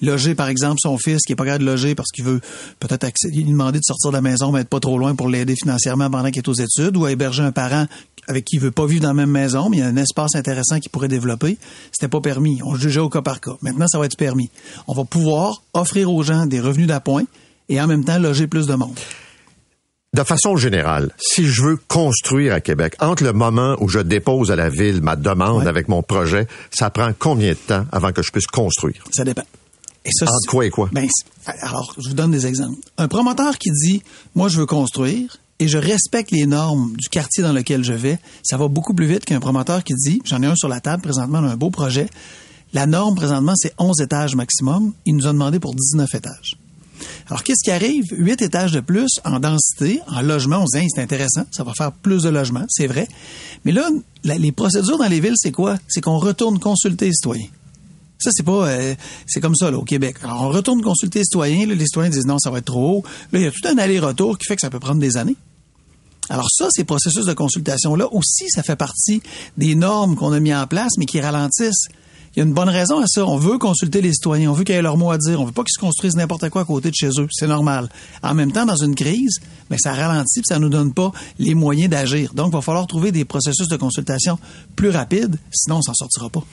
[0.02, 2.40] loger, par exemple, son fils qui est pas capable de loger parce qu'il veut
[2.80, 5.56] peut-être lui demander de sortir de la maison, mais être pas trop loin pour l'aider
[5.56, 7.86] financièrement pendant qu'il est aux études, ou à héberger un parent
[8.28, 9.96] avec qui il veut pas vivre dans la même maison, mais il y a un
[9.98, 11.58] espace intéressant qu'il pourrait développer.
[11.92, 12.60] C'était pas permis.
[12.64, 13.54] On jugeait au cas par cas.
[13.64, 14.50] Maintenant, ça va être permis.
[14.88, 17.24] On va pouvoir offrir aux gens des revenus d'appoint
[17.70, 18.98] et en même temps loger plus de monde.
[20.14, 24.50] De façon générale, si je veux construire à Québec, entre le moment où je dépose
[24.52, 25.68] à la ville ma demande Ouais.
[25.68, 29.04] avec mon projet, ça prend combien de temps avant que je puisse construire?
[29.12, 29.44] Ça dépend.
[30.06, 30.90] Et ça, Entre quoi et quoi?
[30.92, 31.08] Ben,
[31.46, 32.80] alors, je vous donne des exemples.
[32.98, 34.02] Un promoteur qui dit,
[34.36, 38.18] moi, je veux construire et je respecte les normes du quartier dans lequel je vais,
[38.44, 41.04] ça va beaucoup plus vite qu'un promoteur qui dit, j'en ai un sur la table
[41.04, 42.08] présentement, on a un beau projet.
[42.72, 44.94] La norme présentement, c'est 11 étages maximum.
[45.06, 46.58] Il nous a demandé pour 19 étages.
[47.28, 48.06] Alors, qu'est-ce qui arrive?
[48.12, 50.62] Huit étages de plus en densité, en logement.
[50.64, 53.08] On se dit, c'est intéressant, ça va faire plus de logements, c'est vrai.
[53.66, 53.90] Mais là,
[54.24, 55.78] les procédures dans les villes, c'est quoi?
[55.88, 57.48] C'est qu'on retourne consulter les citoyens.
[58.20, 60.18] Ça, c'est pas, euh, c'est comme ça, là, au Québec.
[60.24, 62.98] Alors, on retourne consulter les citoyens, là, les citoyens disent non, ça va être trop
[62.98, 63.04] haut.
[63.32, 65.38] Là, il y a tout un aller-retour qui fait que ça peut prendre des années.
[66.30, 69.22] Alors ça, ces processus de consultation-là, aussi, ça fait partie
[69.58, 71.88] des normes qu'on a mis en place, mais qui ralentissent.
[72.36, 73.26] Il y a une bonne raison à ça.
[73.26, 74.52] On veut consulter les citoyens.
[74.52, 75.42] On veut qu'ils aient leur mot à dire.
[75.42, 77.28] On veut pas qu'ils se construisent n'importe quoi à côté de chez eux.
[77.32, 77.90] C'est normal.
[78.22, 79.40] En même temps, dans une crise,
[79.72, 82.36] ben, ça ralentit ça nous donne pas les moyens d'agir.
[82.36, 84.38] Donc, il va falloir trouver des processus de consultation
[84.76, 85.38] plus rapides.
[85.52, 86.44] Sinon, on s'en sortira pas.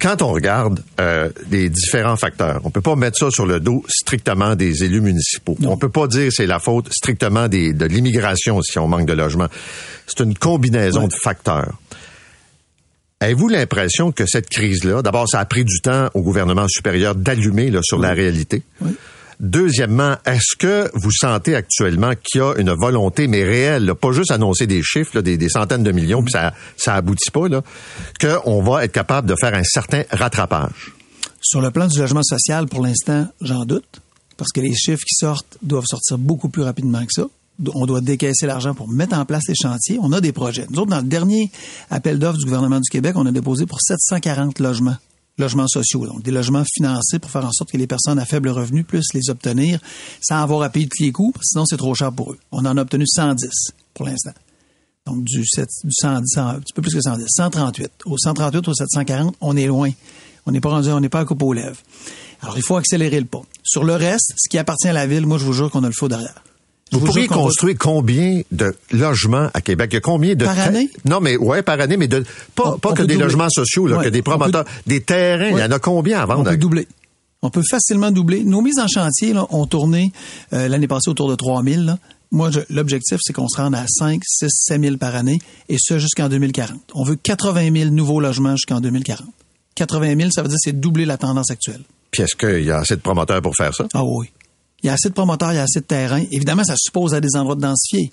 [0.00, 3.84] Quand on regarde euh, les différents facteurs, on peut pas mettre ça sur le dos
[3.88, 5.56] strictement des élus municipaux.
[5.58, 5.72] Non.
[5.72, 9.06] On peut pas dire que c'est la faute strictement des, de l'immigration si on manque
[9.06, 9.48] de logement.
[10.06, 11.74] C'est une combinaison de facteurs.
[13.20, 17.72] Avez-vous l'impression que cette crise-là, d'abord, ça a pris du temps au gouvernement supérieur d'allumer
[17.82, 18.62] sur la réalité?
[18.80, 18.92] Oui.
[19.40, 24.10] Deuxièmement, est-ce que vous sentez actuellement qu'il y a une volonté, mais réelle, là, pas
[24.10, 27.62] juste annoncer des chiffres, des centaines de millions, puis ça, ça aboutit pas, là,
[28.20, 30.92] qu'on va être capable de faire un certain rattrapage?
[31.40, 34.00] Sur le plan du logement social, pour l'instant, j'en doute,
[34.36, 37.26] parce que les chiffres qui sortent doivent sortir beaucoup plus rapidement que ça.
[37.74, 39.98] On doit décaisser l'argent pour mettre en place les chantiers.
[40.00, 40.66] On a des projets.
[40.70, 41.50] Nous autres, dans le dernier
[41.90, 44.96] appel d'offres du gouvernement du Québec, on a déposé pour 740 logements,
[45.38, 48.48] logements sociaux, donc des logements financés pour faire en sorte que les personnes à faible
[48.48, 49.80] revenu puissent les obtenir
[50.20, 52.38] sans avoir à payer tous les coûts, sinon c'est trop cher pour eux.
[52.52, 53.48] On en a obtenu 110
[53.94, 54.32] pour l'instant.
[55.06, 57.90] Donc, du, 7, du 110, 100, un petit peu plus que 110, 138.
[58.04, 59.90] Au 138, au 740, on est loin.
[60.44, 61.78] On n'est pas rendu, on n'est pas à coupe aux lèvres.
[62.42, 63.42] Alors, il faut accélérer le pas.
[63.64, 65.86] Sur le reste, ce qui appartient à la ville, moi, je vous jure qu'on a
[65.86, 66.42] le faux derrière.
[66.92, 69.90] Vous pourriez va- construire combien de logements à Québec?
[69.92, 70.44] Il y a combien de...
[70.44, 70.90] Par année?
[71.04, 72.24] Non, mais ouais, par année, mais de
[72.54, 73.24] pas, On- pas on que des doubler.
[73.24, 75.50] logements sociaux, là, Ouais, que des on peut- promoteurs, des terrains.
[75.50, 76.50] Il y en a combien à On vendre?
[76.50, 76.88] peut doubler.
[77.42, 78.42] On peut facilement doubler.
[78.42, 80.12] Nos mises en chantier là, ont tourné
[80.52, 81.82] euh, l'année passée autour de 3 000.
[81.82, 81.98] là.
[82.30, 85.76] Moi, je- l'objectif, c'est qu'on se rende à 5, 6, 7 000 par année, et
[85.78, 86.78] ce jusqu'en 2040.
[86.94, 89.26] On veut 80 000 nouveaux logements jusqu'en 2040.
[89.76, 91.80] 80 000, ça veut dire que c'est doubler la tendance actuelle.
[92.10, 93.86] Puis est-ce qu'il y a assez de promoteurs pour faire ça?
[93.94, 94.26] Ah oui.
[94.82, 96.22] Il y a assez de promoteurs, il y a assez de terrain.
[96.30, 98.12] Évidemment, ça suppose à des endroits de densifier.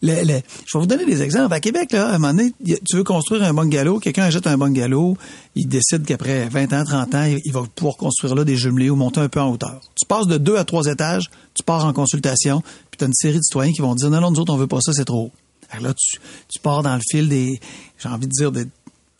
[0.00, 1.52] le- le- je vais vous donner des exemples.
[1.52, 4.56] À Québec, là, à un moment donné, tu veux construire un bungalow, quelqu'un achète un
[4.56, 5.16] bungalow,
[5.56, 8.90] il décide qu'après 20 ans, 30 ans, il il va pouvoir construire là des jumelés
[8.90, 9.80] ou monter un peu en hauteur.
[10.00, 12.60] Tu passes de deux à trois étages, tu pars en consultation,
[12.92, 14.56] puis tu as une série de citoyens qui vont dire non, non, nous autres, on
[14.56, 15.32] veut pas ça, c'est trop haut.
[15.70, 17.58] Alors là, tu, tu pars dans le fil des,
[17.98, 18.66] j'ai envie de dire, des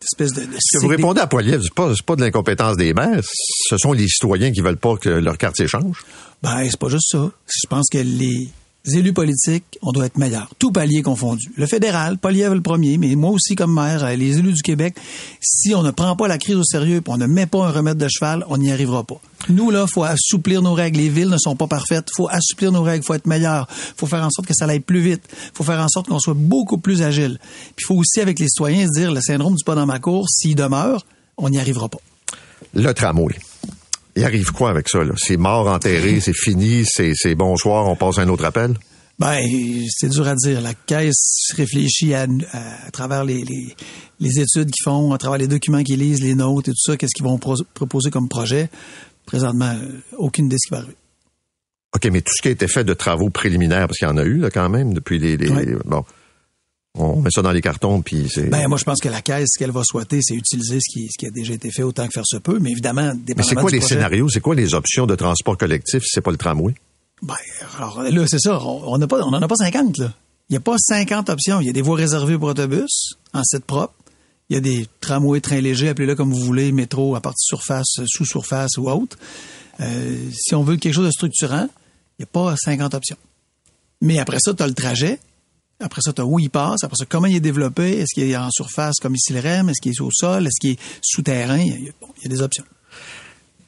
[0.02, 3.76] espèces de, que vous répondez à Poiliev, c'est pas, pas de l'incompétence des maires, ce
[3.78, 6.04] sont les citoyens qui veulent pas que leur quartier change?
[6.42, 7.30] Ben, c'est pas juste ça.
[7.46, 8.48] Je pense que les
[8.84, 10.50] élus politiques, on doit être meilleurs.
[10.58, 11.50] Tout palier confondu.
[11.56, 14.96] Le fédéral, Poliev le premier, mais moi aussi comme maire, euh, les élus du Québec,
[15.40, 17.70] si on ne prend pas la crise au sérieux et on ne met pas un
[17.70, 19.20] remède de cheval, on n'y arrivera pas.
[19.48, 20.98] Nous, là, faut assouplir nos règles.
[20.98, 22.08] Les villes ne sont pas parfaites.
[22.16, 23.04] faut assouplir nos règles.
[23.04, 23.68] faut être meilleur.
[23.96, 25.22] faut faire en sorte que ça aille plus vite.
[25.54, 27.38] faut faire en sorte qu'on soit beaucoup plus agile.
[27.76, 29.98] Puis il faut aussi, avec les citoyens, se dire, le syndrome du pas dans ma
[29.98, 31.04] cour, s'il demeure,
[31.36, 31.98] on n'y arrivera pas.
[32.74, 33.36] Le tramway.
[34.18, 35.14] Il arrive quoi avec ça, là?
[35.16, 38.76] C'est mort, enterré, c'est fini, c'est, bonsoir, on passe à un autre appel?
[39.20, 39.38] Ben,
[39.88, 40.60] c'est dur à dire.
[40.60, 43.74] La caisse réfléchit à, à, à travers les, les,
[44.18, 46.96] les études qu'ils font, à travers les documents qu'ils lisent, les notes et tout ça,
[46.96, 48.68] qu'est-ce qu'ils vont pro- proposer comme projet.
[49.24, 50.96] Présentement, euh, aucune idée de ce qui va arriver.
[51.94, 54.16] OK, mais tout ce qui a été fait de travaux préliminaires, parce qu'il y en
[54.18, 55.64] a eu, là, quand même, depuis les, les- Ouais.
[55.64, 56.04] les- bon.
[56.94, 58.44] On met ça dans les cartons, puis c'est...
[58.48, 61.06] Ben, moi, je pense que la caisse, ce qu'elle va souhaiter, c'est utiliser ce qui,
[61.08, 62.58] ce qui a déjà été fait autant que faire se peut.
[62.60, 64.28] Mais évidemment, mais c'est quoi les projet- scénarios?
[64.30, 66.74] C'est quoi les options de transport collectif si c'est pas le tramway?
[67.22, 67.34] Ben,
[67.76, 68.58] alors là, c'est ça.
[68.64, 70.12] On on n'a pas, on en a pas 50, là.
[70.48, 71.60] Il n'y a pas 50 options.
[71.60, 73.94] Il y a des voies réservées pour autobus en site propre.
[74.50, 78.00] Il y a des tramways, trains légers, appelez-le comme vous voulez, métro à partie surface,
[78.06, 79.18] sous-surface ou autre.
[79.80, 81.68] Euh, si on veut quelque chose de structurant,
[82.18, 83.16] il n'y a pas 50 options.
[84.00, 85.18] Mais après ça, tu as le trajet.
[85.80, 86.82] Après ça, tu as où il passe?
[86.82, 87.98] Après ça, comment il est développé?
[88.00, 89.68] Est-ce qu'il est en surface comme ici le REM?
[89.68, 90.46] Est-ce qu'il est au sol?
[90.46, 91.58] Est-ce qu'il est souterrain?
[91.60, 92.64] Il y a, bon, il y a des options.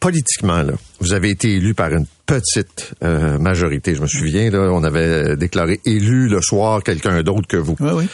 [0.01, 3.95] Politiquement, là, vous avez été élu par une petite euh, majorité.
[3.95, 7.77] Je me souviens, là, on avait déclaré élu le soir quelqu'un d'autre que vous.
[7.81, 8.09] Oui, oui.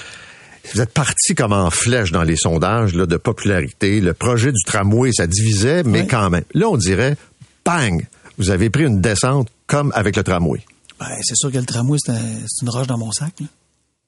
[0.74, 4.00] Vous êtes parti comme en flèche dans les sondages là, de popularité.
[4.00, 6.42] Le projet du tramway, ça divisait, mais quand même.
[6.54, 7.16] Là, on dirait,
[7.64, 8.04] bang,
[8.36, 10.60] vous avez pris une descente comme avec le tramway.
[10.98, 13.32] Ben, c'est sûr que le tramway, c'est un- c'est une roche dans mon sac.
[13.40, 13.46] Là.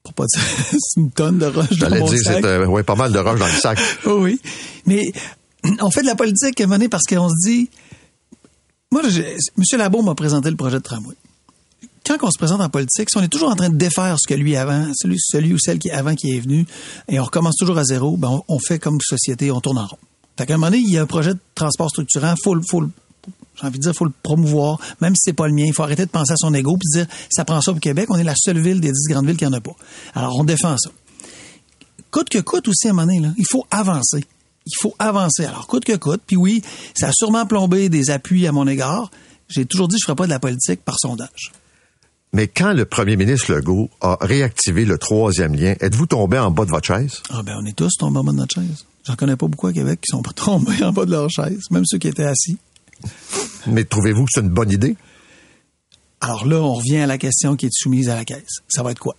[0.09, 0.43] Pour pas dire,
[0.81, 2.39] c'est une tonne de roche dans J'allais mon dire, sac.
[2.41, 3.79] c'est euh, ouais, pas mal de roches dans le sac.
[4.07, 4.41] Oui.
[4.87, 5.13] Mais
[5.81, 7.69] on fait de la politique à un moment donné parce qu'on se dit.
[8.91, 9.79] Moi, M.
[9.79, 11.15] Labo m'a présenté le projet de tramway.
[12.07, 14.27] Quand on se présente en politique, si on est toujours en train de défaire ce
[14.27, 16.65] que lui avant, celui, celui ou celle qui avant qui est venu,
[17.07, 19.87] et on recommence toujours à zéro, ben on, on fait comme société, on tourne en
[19.87, 19.99] rond.
[20.39, 22.81] Fait qu'à un moment donné, il y a un projet de transport structurant, faut, faut,
[22.81, 22.89] le-
[23.61, 25.65] j'ai envie de dire, faut le promouvoir, même si c'est pas le mien.
[25.67, 28.07] Il faut arrêter de penser à son ego puis dire, ça prend ça pour Québec.
[28.11, 29.75] On est la seule ville des dix grandes villes qui en a pas.
[30.15, 30.91] Alors, on défend ça
[32.11, 34.25] coûte que coûte aussi à un moment donné, là, il faut avancer.
[34.67, 35.45] Il faut avancer.
[35.45, 36.21] Alors, coûte que coûte.
[36.27, 36.63] Puis oui,
[36.95, 39.11] ça a sûrement plombé des appuis à mon égard.
[39.49, 41.53] J'ai toujours dit je ne ferai pas de la politique par sondage.
[42.35, 46.67] Mais quand le premier ministre Legault a réactivé le troisième lien, êtes-vous tombé en bas
[46.67, 47.23] de votre chaise?
[47.31, 48.85] Ah ben, on est tous tombés en bas de notre chaise.
[49.07, 51.63] J'en connais pas beaucoup à Québec qui sont pas tombés en bas de leur chaise,
[51.71, 52.59] même ceux qui étaient assis.
[53.67, 54.97] Mais trouvez-vous que c'est une bonne idée?
[56.21, 58.59] Alors là, on revient à la question qui est soumise à la caisse.
[58.69, 59.15] Ça va être quoi?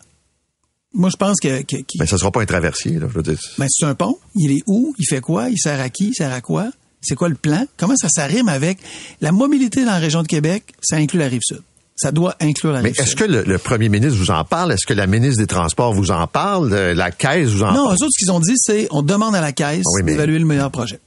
[0.94, 1.62] Moi, je pense que,
[2.00, 3.40] Mais ça sera pas un traversier, là, je veux dire.
[3.58, 4.18] Ben, c'est un pont.
[4.36, 4.94] Il est où?
[4.98, 5.50] Il fait quoi?
[5.50, 6.08] Il sert à qui?
[6.10, 6.70] Il sert à quoi?
[7.02, 7.66] C'est quoi le plan?
[7.78, 8.80] Comment ça s'arrime avec
[9.22, 10.64] la mobilité dans la région de Québec?
[10.82, 11.62] Ça inclut la rive sud.
[11.96, 13.06] Ça doit inclure la Mais rive sud.
[13.06, 14.72] est-ce que le, le premier ministre vous en parle?
[14.74, 16.74] Est-ce que la ministre des Transports vous en parle?
[16.74, 17.88] Euh, La caisse vous en Non, parle?
[17.92, 20.14] eux autres, ce qu'ils ont dit, c'est on demande à la caisse Ah oui, mais-
[20.14, 21.00] d'évaluer le meilleur projet.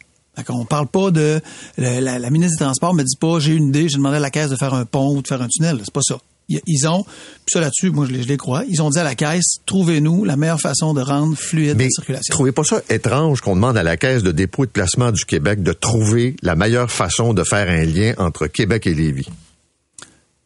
[0.49, 1.41] On parle pas de
[1.77, 4.31] la, la ministre des Transports me dit pas j'ai une idée, j'ai demandé à la
[4.31, 5.81] caisse de faire un pont ou de faire un tunnel.
[5.85, 6.19] C'est pas ça.
[6.49, 9.05] Ils ont, puis ça là-dessus, moi je les, je les crois, ils ont dit à
[9.05, 12.33] la caisse, trouvez-nous la meilleure façon de rendre fluide Mais la circulation.
[12.33, 15.25] trouvez pas ça étrange qu'on demande à la Caisse de dépôt et de placement du
[15.25, 19.29] Québec de trouver la meilleure façon de faire un lien entre Québec et Lévis?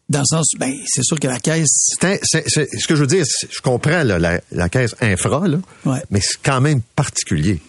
[0.09, 1.67] Dans le sens, ben c'est sûr que la caisse,
[1.99, 5.59] C'est un- ce que je veux dire, je comprends là, la, la Caisse infra, là,
[5.85, 6.03] Ouais.
[6.11, 7.61] mais c'est quand même particulier.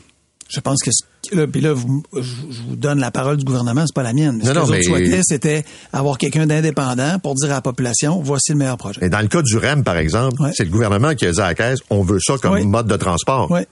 [0.49, 0.89] Je pense que
[1.35, 2.33] là, puis là, vous- je,
[2.67, 4.37] vous donne la parole du gouvernement, c'est pas la mienne.
[4.39, 7.55] Mais ce Non, que non, les mais- souhaitaient, c'était avoir quelqu'un d'indépendant pour dire à
[7.55, 9.03] la population, voici le meilleur projet.
[9.05, 10.51] Et dans le cas du REM, par exemple, Ouais.
[10.53, 12.63] c'est le gouvernement qui a dit à la Caisse, on veut ça comme Ouais.
[12.63, 13.49] mode de transport.
[13.51, 13.67] Ouais.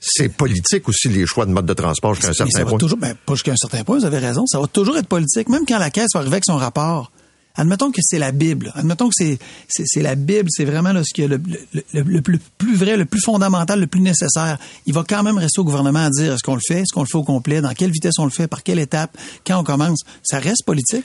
[0.00, 2.70] C'est politique aussi, les choix de mode de transport jusqu'à un Mais ça certain va
[2.70, 2.78] point.
[2.78, 4.46] toujours, ben, pas jusqu'à un certain point, vous avez raison.
[4.46, 7.10] Ça va toujours être politique, même quand la caisse va arriver avec son rapport.
[7.58, 8.72] Admettons que c'est la Bible.
[8.74, 11.38] Admettons que c'est, la Bible, c'est vraiment là, ce qui est le,
[11.74, 14.58] le, le, le plus, plus vrai, le plus fondamental, le plus nécessaire.
[14.86, 17.02] Il va quand même rester au gouvernement à dire est-ce qu'on le fait, est-ce qu'on
[17.02, 19.64] le fait au complet, dans quelle vitesse on le fait, par quelle étape, quand on
[19.64, 19.98] commence?
[20.22, 21.04] Ça reste politique?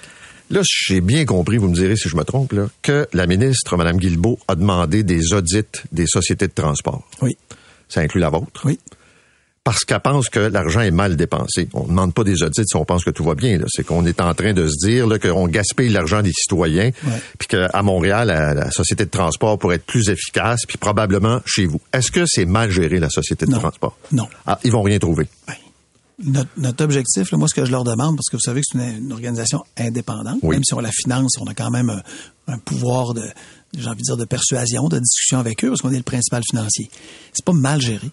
[0.50, 3.76] Là, j'ai bien compris, vous me direz si je me trompe, là, que la ministre,
[3.76, 7.08] Mme Guilbeault, a demandé des audits des sociétés de transport.
[7.22, 7.36] Oui.
[7.90, 8.62] Ça inclut la vôtre?
[8.66, 8.80] Oui.
[9.64, 11.70] Parce qu'elle pense que l'argent est mal dépensé.
[11.74, 13.60] On ne demande pas des audits si on pense que tout va bien.
[13.70, 16.92] C'est qu'on est en train de se dire qu'on gaspille l'argent des citoyens,
[17.40, 21.80] puis qu'à Montréal, la, société de transport pourrait être plus efficace, puis probablement chez vous.
[21.94, 23.98] Est-ce que c'est mal géré, la société de transport?
[24.12, 24.28] Non.
[24.46, 25.28] Ah, ils vont rien trouver.
[26.26, 28.98] Notre, notre, objectif, moi, ce que je leur demande, parce que vous savez que c'est
[28.98, 32.02] une, organisation indépendante, même si on la finance, on a quand même
[32.48, 33.24] un, pouvoir de,
[33.76, 36.44] j'ai envie de dire, de persuasion, de discussion avec eux, parce qu'on est le principal
[36.48, 36.90] financier.
[37.34, 38.12] C'est pas mal géré.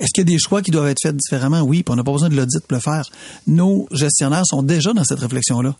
[0.00, 1.62] Est-ce qu'il y a des choix qui doivent être faits différemment?
[1.62, 3.08] Oui, puis on n'a pas besoin de l'audit pour le faire.
[3.46, 5.74] Nos gestionnaires sont déjà dans cette réflexion-là.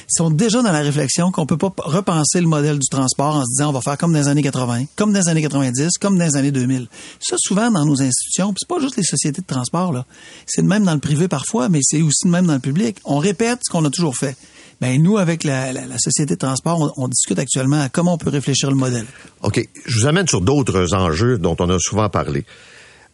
[0.00, 3.44] Ils sont déjà dans la réflexion qu'on peut pas repenser le modèle du transport en
[3.44, 5.98] se disant on va faire comme dans les années 80, comme dans les années 90,
[5.98, 6.88] comme dans les années 2000.
[7.20, 10.04] Ça, souvent, dans nos institutions, c'est pas juste les sociétés de transport, là.
[10.46, 12.98] C'est le même dans le privé parfois, mais c'est aussi le même dans le public.
[13.04, 14.36] On répète ce qu'on a toujours fait.
[14.80, 18.70] Ben, nous, avec la, société de transport, on, discute actuellement à comment on peut réfléchir
[18.70, 19.06] le modèle.
[19.42, 19.66] OK.
[19.86, 22.44] Je vous amène sur d'autres enjeux dont on a souvent parlé.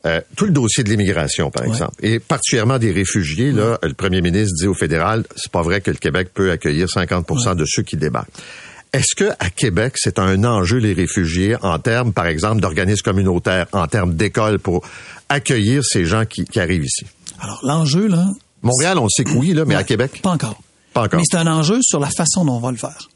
[0.06, 4.22] Euh, tout le dossier de l'immigration, par exemple, et particulièrement des réfugiés, là, le premier
[4.22, 7.82] ministre dit au fédéral, c'est pas vrai que le Québec peut accueillir 50% de ceux
[7.82, 8.32] qui débarquent.
[8.94, 13.66] Est-ce que à Québec, c'est un enjeu les réfugiés en termes, par exemple, d'organismes communautaires,
[13.72, 14.82] en termes d'écoles pour
[15.28, 17.04] accueillir ces gens qui, arrivent ici?
[17.38, 18.26] Alors l'enjeu là.
[18.62, 20.20] Montréal, on sait que oui là, mais à Québec?
[20.22, 20.62] Pas encore.
[20.94, 21.20] Pas encore.
[21.20, 23.10] Mais c'est un enjeu sur la façon dont on va le faire.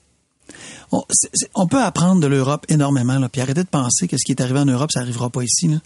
[0.93, 4.41] On, peut apprendre de l'Europe énormément, là, puis arrêter de penser que ce qui est
[4.41, 5.67] arrivé en Europe, ça arrivera pas ici.
[5.67, 5.79] Là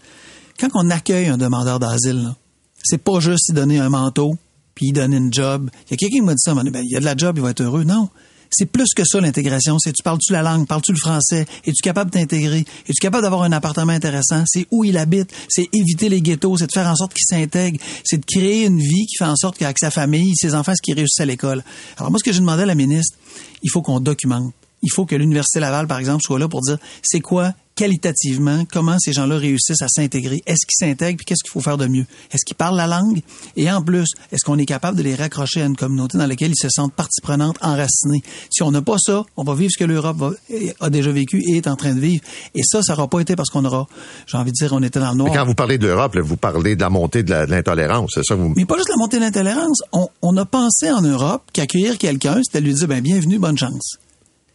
[0.58, 2.34] quand on accueille un demandeur d'asile,
[2.82, 4.36] c'est pas juste lui donner un manteau,
[4.74, 5.70] puis lui donner une job.
[5.86, 7.36] Il y a quelqu'un qui m'a dit ça, ben, il y a de la job,
[7.36, 7.84] il va être heureux.
[7.84, 8.08] Non.
[8.50, 9.78] C'est plus que ça l'intégration.
[9.78, 13.52] C'est tu parles-tu la langue, parles-tu le français, es-tu capable d'intégrer, es-tu capable d'avoir un
[13.52, 17.12] appartement intéressant, c'est où il habite, c'est éviter les ghettos, c'est de faire en sorte
[17.12, 20.54] qu'il s'intègre, c'est de créer une vie qui fait en sorte qu'avec sa famille, ses
[20.54, 21.62] enfants, ce qui réussissent à l'école?
[21.98, 23.16] Alors moi, ce que j'ai demandé à la ministre,
[23.62, 24.54] il faut qu'on documente.
[24.82, 28.96] Il faut que l'Université Laval, par exemple, soit là pour dire c'est quoi qualitativement comment
[28.98, 30.42] ces gens-là réussissent à s'intégrer.
[30.46, 32.06] Est-ce qu'ils s'intègrent puis qu'est-ce qu'il faut faire de mieux?
[32.32, 33.20] Est-ce qu'ils parlent la langue?
[33.56, 36.50] Et en plus, est-ce qu'on est capable de les raccrocher à une communauté dans laquelle
[36.50, 38.22] ils se sentent partie prenante, enracinés?
[38.50, 40.36] Si on n'a pas ça, on va vivre ce que l'Europe
[40.80, 42.24] a déjà vécu et est en train de vivre.
[42.56, 43.86] Et ça, ça n'aura pas été parce qu'on aura,
[44.26, 45.30] j'ai envie de dire, on était dans le noir.
[45.30, 48.34] Mais quand vous parlez de l'Europe, vous parlez de la montée de l'intolérance, c'est ça?
[48.34, 48.54] Vous...
[48.56, 49.82] Mais pas juste la montée de l'intolérance.
[49.92, 53.98] On, on a pensé en Europe qu'accueillir quelqu'un, c'était lui dire, ben, bienvenue, bonne chance.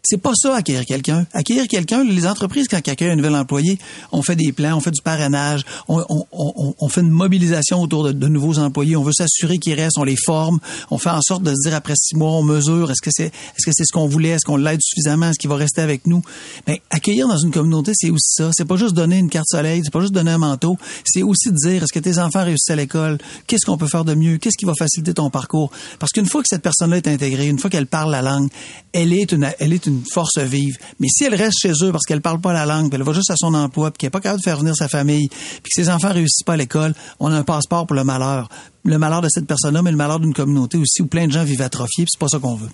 [0.05, 1.25] C'est pas ça, accueillir quelqu'un.
[1.31, 3.79] Accueillir quelqu'un, les entreprises, quand accueillent un nouvel employé,
[4.11, 7.81] on fait des plans, on fait du parrainage, on, on, on, on fait une mobilisation
[7.81, 8.97] autour de, de nouveaux employés.
[8.97, 10.59] On veut s'assurer qu'ils restent, on les forme.
[10.91, 13.27] On fait en sorte de se dire après six mois, on mesure, est-ce que c'est
[13.27, 16.05] est-ce que c'est ce qu'on voulait, est-ce qu'on l'aide suffisamment, est-ce qu'il va rester avec
[16.05, 16.21] nous?
[16.67, 18.49] Mais accueillir dans une communauté, c'est aussi ça.
[18.51, 20.77] C'est pas juste donner une carte soleil, c'est pas juste donner un manteau.
[21.05, 23.19] C'est aussi dire, est-ce que tes enfants réussissent à l'école?
[23.47, 24.37] Qu'est-ce qu'on peut faire de mieux?
[24.37, 25.71] Qu'est-ce qui va faciliter ton parcours?
[25.99, 28.49] Parce qu'une fois que cette personne-là est intégrée, une fois qu'elle parle la langue,
[28.91, 30.77] elle est une, elle est une force vive.
[30.99, 33.13] Mais si elle reste chez eux parce qu'elle parle pas la langue, puis elle va
[33.13, 35.71] juste à son emploi, puis qu'elle est pas capable de faire venir sa famille, puis
[35.75, 38.49] que ses enfants réussissent pas à l'école, on a un passeport pour le malheur.
[38.85, 41.43] Le malheur de cette personne-là, mais le malheur d'une communauté aussi où plein de gens
[41.43, 42.69] vivent atrophiés, puis c'est pas ça qu'on veut.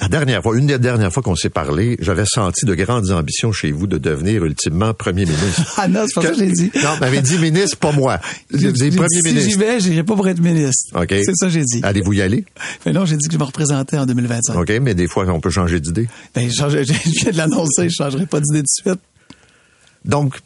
[0.00, 3.52] La dernière fois, une des dernières fois qu'on s'est parlé, j'avais senti de grandes ambitions
[3.52, 5.74] chez vous de devenir ultimement premier ministre.
[5.76, 6.70] ah non, c'est pas ça que j'ai dit.
[6.82, 8.18] Non, m'avait dit ministre, pas moi.
[8.52, 9.50] J'ai dit premier si ministre.
[9.50, 11.00] Si j'y vais, j'irai pas pour être ministre.
[11.00, 11.08] OK.
[11.10, 11.80] C'est ça que j'ai dit.
[11.82, 12.44] Allez-vous y aller?
[12.86, 14.56] Mais non, j'ai dit que je me représentais en 2025.
[14.56, 16.08] OK, mais des fois, on peut changer d'idée.
[16.34, 19.00] Ben, je, viens de l'annoncer, je changerai pas d'idée de suite.
[20.04, 20.38] Donc,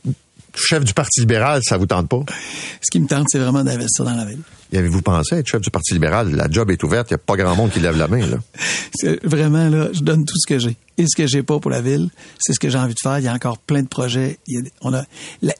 [0.56, 2.24] chef du Parti libéral, ça vous tente pas?
[2.80, 4.40] Ce qui me tente, c'est vraiment d'investir dans la ville.
[4.72, 6.34] Y avez-vous pensé être chef du Parti libéral?
[6.34, 8.26] La job est ouverte, il n'y a pas grand monde qui lève la main.
[8.26, 8.38] Là.
[9.22, 10.76] vraiment, là, je donne tout ce que j'ai.
[10.98, 13.18] Et ce que j'ai pas pour la ville, c'est ce que j'ai envie de faire.
[13.18, 14.38] Il y a encore plein de projets.
[14.80, 15.04] on a,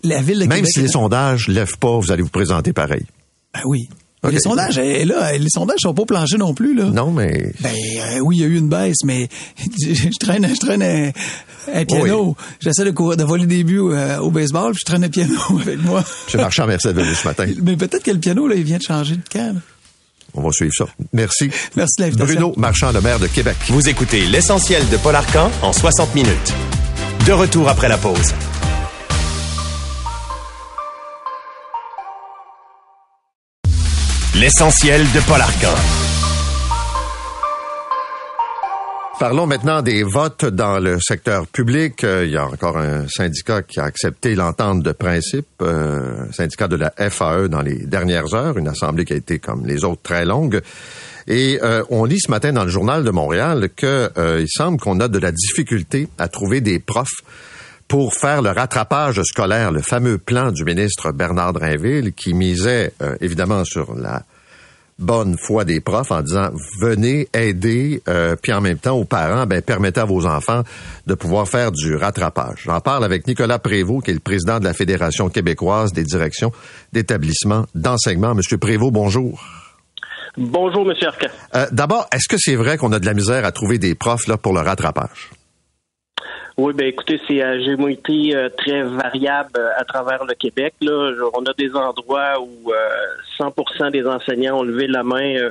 [0.02, 3.04] la, ville de Même si les sondages lèvent pas, vous allez vous présenter pareil.
[3.52, 3.88] Ben oui.
[4.30, 6.84] Les sondages, eh, là, les sondages sont pas planchés non plus, là.
[6.84, 7.52] Non, mais.
[7.60, 9.28] Ben, euh, oui, il y a eu une baisse, mais
[9.80, 12.36] je traîne, je traîne un, piano.
[12.60, 15.82] J'essaie de, de voler des buts euh, au baseball, puis je traîne un piano avec
[15.82, 16.04] moi.
[16.28, 17.46] J'ai marché en Mercedes ce matin.
[17.62, 19.56] Mais peut-être que le piano, là, il vient de changer de camp,
[20.34, 20.86] On va suivre ça.
[21.12, 21.50] Merci.
[21.76, 22.34] Merci de l'invitation.
[22.34, 23.56] Bruno Marchand, le maire de Québec.
[23.68, 26.54] Vous écoutez l'essentiel de Paul Arcan en 60 minutes.
[27.26, 28.32] De retour après la pause.
[34.38, 35.74] L'essentiel de Paul Arcan.
[39.18, 42.04] Parlons maintenant des votes dans le secteur public.
[42.04, 46.32] Euh, il y a encore un syndicat qui a accepté l'entente de principe, euh, un
[46.32, 49.84] syndicat de la FAE dans les dernières heures, une assemblée qui a été comme les
[49.84, 50.60] autres très longue.
[51.26, 55.00] Et euh, on lit ce matin dans le journal de Montréal que il semble qu'on
[55.00, 57.22] a de la difficulté à trouver des profs
[57.88, 63.16] pour faire le rattrapage scolaire, le fameux plan du ministre Bernard Drinville qui misait euh,
[63.20, 64.24] évidemment sur la
[64.98, 69.46] bonne foi des profs en disant venez aider, euh, puis en même temps aux parents,
[69.46, 70.62] ben permettez à vos enfants
[71.06, 72.62] de pouvoir faire du rattrapage.
[72.64, 76.52] J'en parle avec Nicolas Prévost, qui est le président de la Fédération québécoise des directions
[76.92, 78.34] d'établissements d'enseignement.
[78.34, 79.44] Monsieur Prévost, bonjour.
[80.36, 81.28] Bonjour, Monsieur Arca.
[81.54, 84.26] Euh, D'abord, est-ce que c'est vrai qu'on a de la misère à trouver des profs
[84.26, 85.30] là pour le rattrapage?
[86.58, 90.72] Oui, ben écoutez, c'est à géométrie euh, très variable euh, à travers le Québec.
[90.80, 91.12] Là.
[91.34, 92.72] On a des endroits où
[93.38, 95.50] 100% des enseignants ont levé la main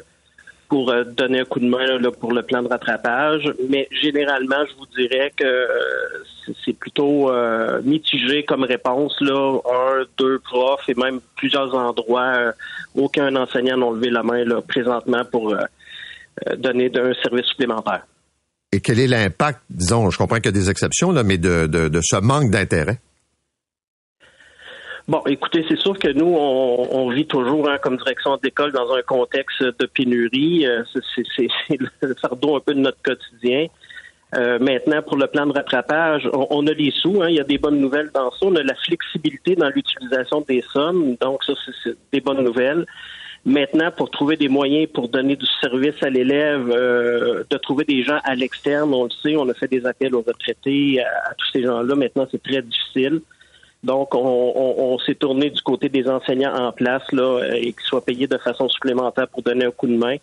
[0.67, 3.53] pour donner un coup de main là, pour le plan de rattrapage.
[3.69, 5.67] Mais généralement, je vous dirais que
[6.65, 7.31] c'est plutôt
[7.83, 9.15] mitigé comme réponse.
[9.21, 12.53] Là, un, deux profs et même plusieurs endroits.
[12.95, 15.55] aucun enseignant n'a levé la main là, présentement pour
[16.57, 18.07] donner un service supplémentaire
[18.71, 21.67] et quel est l'impact, disons, je comprends qu'il y a des exceptions, là, mais de,
[21.67, 22.99] de, ce manque d'intérêt?
[25.07, 29.03] Bon, écoutez, c'est sûr que nous, on, vit toujours hein, comme direction d'école dans un
[29.03, 30.65] contexte de pénurie.
[30.65, 30.83] Euh,
[31.35, 33.67] c'est le fardeau un peu de notre quotidien.
[34.35, 37.21] Euh, maintenant, pour le plan de rattrapage, on, a les sous.
[37.21, 38.37] Hein, il y a des bonnes nouvelles dans ça.
[38.41, 41.15] On a la flexibilité dans l'utilisation des sommes.
[41.21, 41.53] Donc, ça,
[41.83, 42.85] c'est des bonnes nouvelles.
[43.45, 48.01] Maintenant, pour trouver des moyens pour donner du service à l'élève, euh, de trouver des
[48.01, 51.51] gens à l'externe, on le sait, on a fait des appels aux retraités, à, tous
[51.53, 51.93] ces gens-là.
[51.93, 53.21] Maintenant, c'est très difficile.
[53.83, 58.25] Donc, on, s'est tourné du côté des enseignants en place là et qu'ils soient payés
[58.25, 60.15] de façon supplémentaire pour donner un coup de main.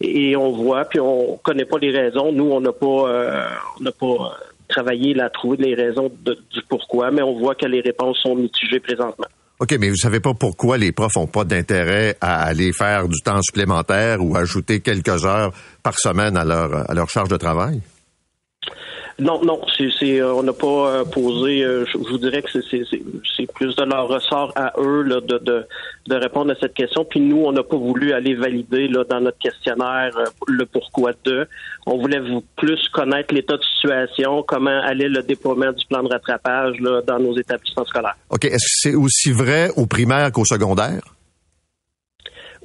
[0.00, 2.32] Et, on voit, puis on connaît pas les raisons.
[2.32, 3.48] Nous, on n'a pas, euh,
[3.78, 7.66] on n'a pas travaillé là, à trouver les raisons du pourquoi, mais on voit que
[7.66, 9.26] les réponses sont mitigées présentement.
[9.62, 13.20] OK, mais vous savez pas pourquoi les profs ont pas d'intérêt à aller faire du
[13.20, 15.52] temps supplémentaire ou ajouter quelques heures
[15.84, 17.80] par semaine à leur, à leur charge de travail?
[19.22, 21.62] Non, non, c'est, euh, on n'a pas euh, posé.
[21.62, 25.64] Euh, je, vous dirais que c'est, plus de leur ressort à eux là, de, de,
[26.08, 27.04] de, répondre à cette question.
[27.04, 30.10] Puis nous, on n'a pas voulu aller valider là, dans notre questionnaire
[30.48, 31.46] le pourquoi de.
[31.86, 36.08] On voulait vous plus connaître l'état de situation, comment allait le déploiement du plan de
[36.08, 38.16] rattrapage là, dans nos établissements scolaires.
[38.30, 38.44] OK.
[38.46, 41.00] Est-ce que c'est aussi vrai au primaire qu'au secondaire?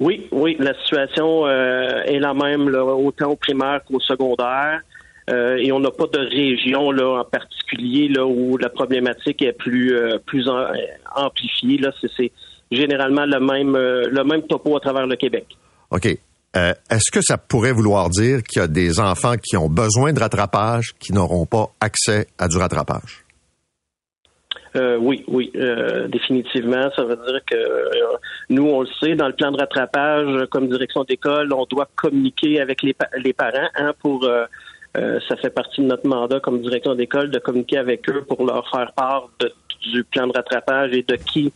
[0.00, 4.80] Oui, oui, la situation est la même là, autant au primaire qu'au secondaire.
[5.28, 9.52] Euh, et on n'a pas de région là en particulier là où la problématique est
[9.52, 10.48] plus euh, plus
[11.14, 11.78] amplifiée.
[11.78, 12.32] Là, c'est
[12.70, 15.46] généralement le même euh, le même topo à travers le Québec.
[15.90, 16.08] OK.
[16.54, 20.18] Est-ce que ça pourrait vouloir dire qu'il y a des enfants qui ont besoin de
[20.18, 23.24] rattrapage qui n'auront pas accès à du rattrapage?
[24.74, 25.52] oui, oui,
[26.08, 26.90] définitivement.
[26.96, 27.56] Ça veut dire que
[28.50, 32.60] nous, on le sait, dans le plan de rattrapage, comme direction d'école, on doit communiquer
[32.60, 34.28] avec les, les parents hein, pour
[34.98, 38.44] euh, ça fait partie de notre mandat comme directeur d'école de communiquer avec eux pour
[38.44, 39.30] leur faire part
[39.92, 41.52] du plan de rattrapage et de qui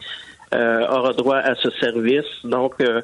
[0.55, 2.27] euh, aura droit à ce service.
[2.45, 3.01] Donc, euh,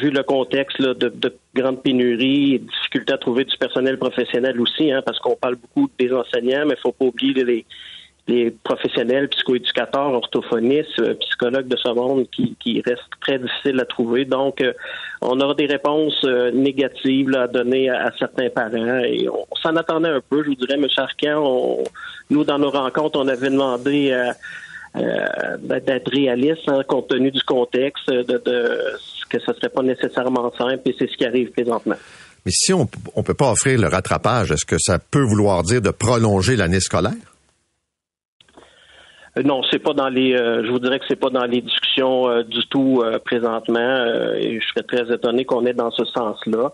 [0.00, 5.18] vu le contexte de, grande pénurie difficulté à trouver du personnel professionnel aussi, hein, parce
[5.20, 7.66] qu'on parle beaucoup des enseignants, mais il faut pas oublier les,
[8.28, 13.84] les professionnels, psychoéducateurs, orthophonistes, euh, psychologues de ce monde qui, qui restent très difficiles à
[13.84, 14.24] trouver.
[14.24, 14.72] Donc, euh,
[15.20, 20.08] on aura des réponses euh, négatives à donner à, certains parents et on, s'en attendait
[20.08, 20.86] un peu, je vous dirais, M.
[20.96, 21.78] Arcan.
[22.30, 24.16] nous, dans nos rencontres, on avait demandé
[24.94, 28.78] d'être réaliste hein, compte tenu du contexte, de, de
[29.30, 31.94] que ce serait pas nécessairement simple et c'est ce qui arrive présentement.
[32.44, 35.80] Mais si on ne peut pas offrir le rattrapage, est-ce que ça peut vouloir dire
[35.80, 37.31] de prolonger l'année scolaire?
[39.36, 40.34] Euh, non, c'est pas dans les.
[40.34, 44.04] Euh, je vous dirais que c'est pas dans les discussions euh, du tout présentement.
[44.36, 46.72] et je serais très étonné qu'on est dans ce sens-là.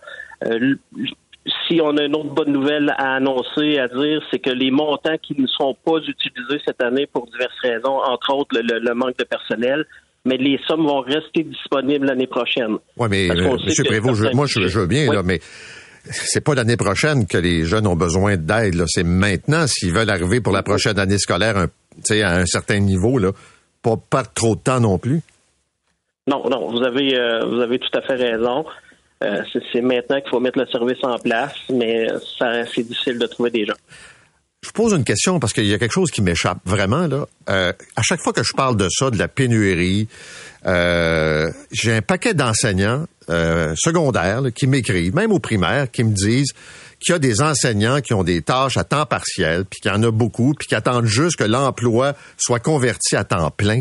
[1.69, 5.17] si on a une autre bonne nouvelle à annoncer, à dire, c'est que les montants
[5.23, 9.25] qui ne sont pas utilisés cette année pour diverses raisons, entre autres le, manque de
[9.25, 9.87] personnel,
[10.25, 12.77] mais les sommes vont rester disponibles l'année prochaine.
[12.97, 13.57] Oui, mais M.
[13.85, 15.41] Prévost, moi je, veux bien, là, mais
[16.11, 18.85] c'est pas l'année prochaine que les jeunes ont besoin d'aide.
[18.87, 21.69] C'est maintenant, s'ils veulent arriver pour la prochaine année scolaire un
[22.23, 23.19] à un certain niveau,
[23.83, 25.21] pas trop de temps non plus.
[26.29, 28.65] Non, non, vous avez, euh, vous avez tout à fait raison.
[29.25, 29.43] Euh,
[29.73, 32.07] c'est maintenant qu'il faut mettre le service en place, mais
[32.39, 33.75] ça c'est difficile de trouver des gens.
[34.63, 37.27] Je pose une question parce qu'il y a quelque chose qui m'échappe vraiment là.
[37.49, 40.09] Euh, à chaque fois que je parle de ça, de la pénurie,
[40.65, 46.53] j'ai un paquet d'enseignants secondaires qui m'écrivent, même au primaire, qui me disent
[47.01, 49.95] qu'il y a des enseignants qui ont des tâches à temps partiel, puis qu'il y
[49.95, 53.81] en a beaucoup, puis qui attendent juste que l'emploi soit converti à temps plein.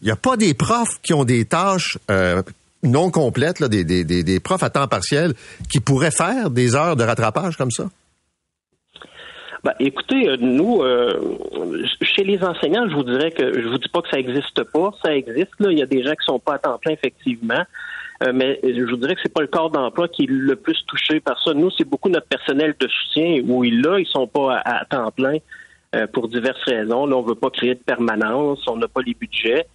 [0.00, 2.42] Il n'y a pas des profs qui ont des tâches euh,
[2.82, 5.34] non complètes, là, des, des, des, profs à temps partiel
[5.70, 7.88] qui pourraient faire des heures de rattrapage comme ça?
[9.64, 11.36] Ben, écoutez, euh, nous, euh,
[12.00, 14.90] chez les enseignants, je vous dirais que je vous dis pas que ça n'existe pas,
[15.04, 15.52] ça existe.
[15.60, 15.70] Là.
[15.70, 17.62] Il y a des gens qui sont pas à temps plein, effectivement.
[18.34, 21.18] mais je vous dirais que c'est pas le corps d'emploi qui est le plus touché
[21.20, 21.54] par ça.
[21.54, 25.10] Nous, c'est beaucoup notre personnel de soutien où ils là, ils sont pas à, temps
[25.10, 25.38] plein
[26.12, 27.06] pour diverses raisons.
[27.06, 29.66] Là, on veut pas créer de permanence, on n'a pas les budgets.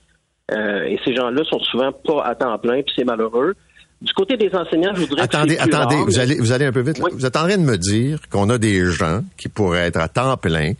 [0.52, 3.54] et ces gens-là sont souvent pas à temps plein, puis c'est malheureux.
[4.00, 7.02] Du côté des enseignants, je voudrais attendez, attendez, vous allez, vous allez un peu vite.
[7.12, 10.08] Vous êtes en train de me dire qu'on a des gens qui pourraient être à
[10.08, 10.74] temps plein,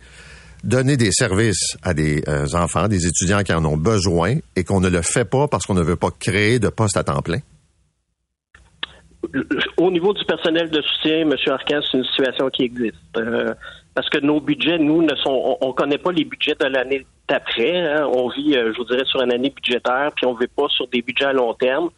[0.62, 4.80] donner des services à des euh, enfants, des étudiants qui en ont besoin, et qu'on
[4.80, 7.40] ne le fait pas parce qu'on ne veut pas créer de postes à temps plein?
[9.76, 11.34] Au niveau du personnel de soutien, M.
[11.48, 12.94] Arcan, c'est une situation qui existe.
[13.16, 13.52] Euh,
[13.94, 17.04] parce que nos budgets, nous, ne sont, on, ne connaît pas les budgets de l'année
[17.28, 17.80] d'après.
[17.80, 18.08] Hein.
[18.14, 20.68] On vit, euh, je vous dirais, sur une année budgétaire, puis on ne vit pas
[20.68, 21.90] sur des budgets à long terme.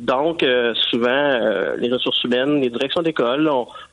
[0.00, 3.46] Donc, euh, souvent, euh, les ressources humaines, les directions d'école,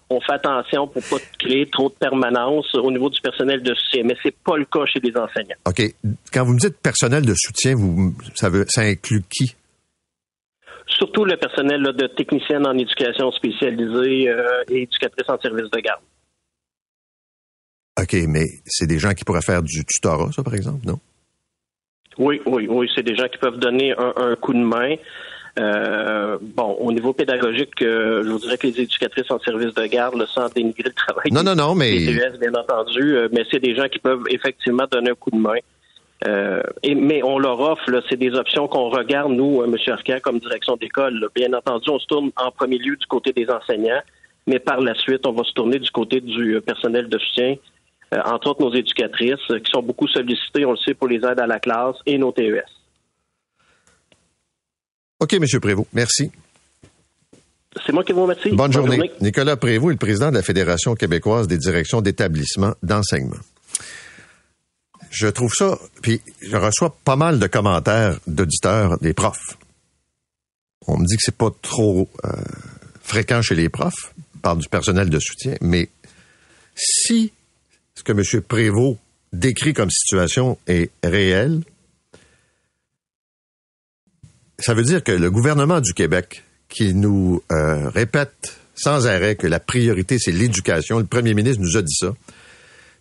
[0.09, 4.03] on, fait attention pour pas créer trop de permanence au niveau du personnel de soutien,
[4.05, 5.57] mais c'est pas le cas chez les enseignants.
[5.67, 5.81] OK.
[6.31, 9.53] Quand vous me dites personnel de soutien, vous, ça, veut, ça inclut qui?
[10.87, 16.01] Surtout le personnel de technicienne en éducation spécialisée euh, et éducatrice en service de garde.
[18.01, 20.99] OK, mais c'est des gens qui pourraient faire du tutorat, ça, par exemple, non?
[22.17, 22.89] Oui, oui, oui.
[22.95, 24.95] C'est des gens qui peuvent donner un coup de main.
[25.57, 29.85] Euh, bon, au niveau pédagogique, euh, je vous dirais que les éducatrices en service de
[29.87, 31.31] garde, le sans dénigrer le travail.
[31.31, 31.91] Non, non, non, mais.
[31.97, 35.37] Les bien entendu, euh, mais c'est des gens qui peuvent effectivement donner un coup de
[35.37, 35.55] main.
[36.83, 39.75] et, mais on leur offre, c'est des options qu'on regarde, nous, M.
[39.87, 41.27] Arcand, comme direction d'école.
[41.33, 44.01] Bien entendu, on se tourne en premier lieu du côté des enseignants,
[44.45, 47.55] mais par la suite, on va se tourner du côté du personnel de soutien,
[48.25, 51.47] entre autres nos éducatrices, qui sont beaucoup sollicitées, on le sait, pour les aides à
[51.47, 52.76] la classe et nos TES.
[55.19, 55.45] OK, M.
[55.59, 55.87] Prévost.
[55.93, 56.31] Merci.
[57.85, 58.51] C'est moi qui vous remercie.
[58.51, 59.11] Bonne, journée.
[59.21, 63.37] Nicolas Prévost est le président de la Fédération québécoise des directions d'établissements d'enseignement.
[65.09, 69.57] Je trouve ça, puis je reçois pas mal de commentaires d'auditeurs des profs.
[70.87, 72.29] On me dit que c'est pas trop euh,
[73.01, 75.89] fréquent chez les profs, parle du personnel de soutien, mais
[76.75, 77.31] si
[77.95, 78.41] ce que M.
[78.41, 78.97] Prévost
[79.33, 81.61] décrit comme situation est réel,
[84.59, 89.47] ça veut dire que le gouvernement du Québec, qui nous euh, répète sans arrêt que
[89.47, 92.13] la priorité, c'est l'éducation, le premier ministre nous a dit ça,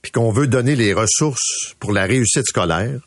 [0.03, 3.01] puis qu'on veut donner les ressources pour la réussite scolaire,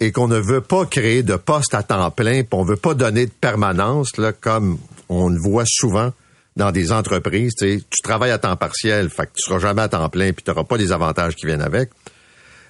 [0.00, 2.94] et qu'on ne veut pas créer de postes à temps plein, puis on veut pas
[2.94, 4.78] donner de permanence, là, comme
[5.10, 6.12] on le voit souvent
[6.56, 7.52] dans des entreprises.
[7.58, 10.50] Tu travailles à temps partiel, fait que tu seras jamais à temps plein, puis tu
[10.50, 11.90] n'auras pas les avantages qui viennent avec.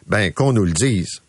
[0.07, 1.23] Ben, qu'on nous le dise.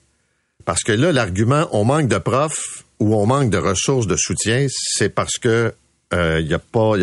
[0.65, 4.67] Parce que là, l'argument, on manque de profs, où on manque de ressources de soutien,
[4.69, 5.73] c'est parce que
[6.11, 6.93] il euh, n'y a pas,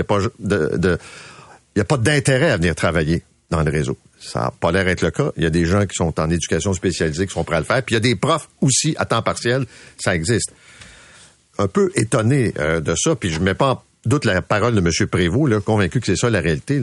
[1.97, 3.99] d'intérêt à venir travailler dans le réseau.
[4.21, 5.33] Ça n'a pas l'air d'être le cas.
[5.37, 7.65] Il y a des gens qui sont en éducation spécialisée qui sont prêts à le
[7.65, 7.83] faire.
[7.83, 9.67] Puis il y a des profs aussi à temps partiel.
[9.99, 10.53] Ça existe.
[11.59, 13.17] Un peu étonné euh, de ça.
[13.17, 14.91] Puis je mets pas en doute la parole de M.
[15.09, 16.81] Prévost, convaincu que c'est ça la réalité.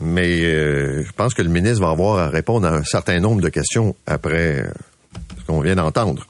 [0.00, 3.42] Mais euh, je pense que le ministre va avoir à répondre à un certain nombre
[3.42, 4.64] de questions après
[5.38, 6.26] ce qu'on vient d'entendre.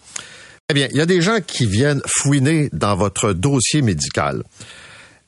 [0.72, 4.42] Eh bien, il y a des gens qui viennent fouiner dans votre dossier médical.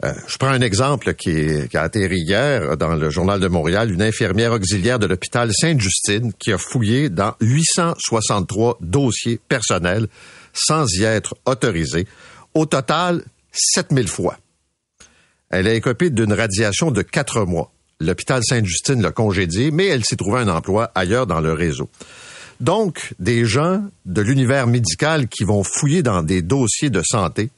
[0.02, 4.00] Euh, je prends un exemple qui, a atterri hier dans le Journal de Montréal, une
[4.00, 10.06] infirmière auxiliaire de l'hôpital Sainte-Justine qui a fouillé dans 863 dossiers personnels
[10.54, 12.06] sans y être autorisée.
[12.54, 13.22] Au total,
[13.52, 14.38] 7000 fois.
[15.50, 17.70] Elle a écopé d'une radiation de quatre mois.
[18.00, 21.90] L'hôpital Sainte-Justine l'a congédiée, mais elle s'est trouvée un emploi ailleurs dans le réseau.
[22.60, 27.50] Donc, des gens de l'univers médical qui vont fouiller dans des dossiers de santé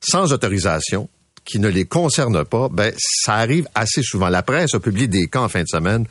[0.00, 1.08] sans autorisation,
[1.44, 4.28] qui ne les concernent pas, ben, ça arrive assez souvent.
[4.28, 6.06] La presse a publié des cas en fin de semaine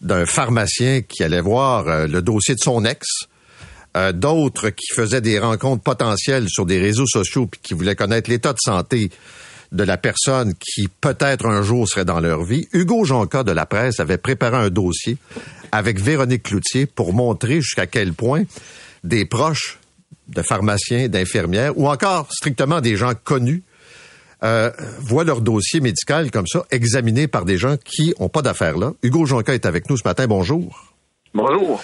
[0.00, 3.06] d'un pharmacien qui allait voir euh, le dossier de son ex,
[3.96, 8.30] euh, d'autres qui faisaient des rencontres potentielles sur des réseaux sociaux puis qui voulaient connaître
[8.30, 9.10] l'état de santé
[9.72, 12.68] de la personne qui peut-être un jour serait dans leur vie.
[12.72, 15.16] Hugo Jonca de la presse avait préparé un dossier
[15.72, 18.44] avec Véronique Cloutier pour montrer jusqu'à quel point
[19.04, 19.78] des proches
[20.28, 23.62] de pharmaciens, d'infirmières ou encore strictement des gens connus
[24.42, 28.78] euh, voient leur dossier médical comme ça examiné par des gens qui n'ont pas d'affaires
[28.78, 28.92] là.
[29.02, 30.26] Hugo Jonca est avec nous ce matin.
[30.26, 30.94] Bonjour.
[31.34, 31.82] Bonjour.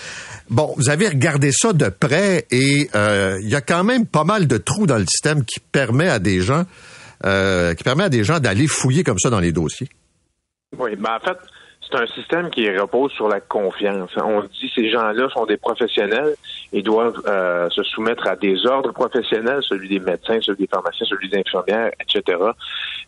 [0.49, 4.25] Bon, vous avez regardé ça de près et euh, il y a quand même pas
[4.25, 6.65] mal de trous dans le système qui permet à des gens
[7.25, 9.89] euh, qui permet à des gens d'aller fouiller comme ça dans les dossiers.
[10.79, 11.39] Oui, ben en fait,
[11.81, 14.11] c'est un système qui repose sur la confiance.
[14.17, 16.35] On dit ces gens-là sont des professionnels
[16.73, 21.07] et doivent euh, se soumettre à des ordres professionnels, celui des médecins, celui des pharmaciens,
[21.09, 22.39] celui des infirmières, etc.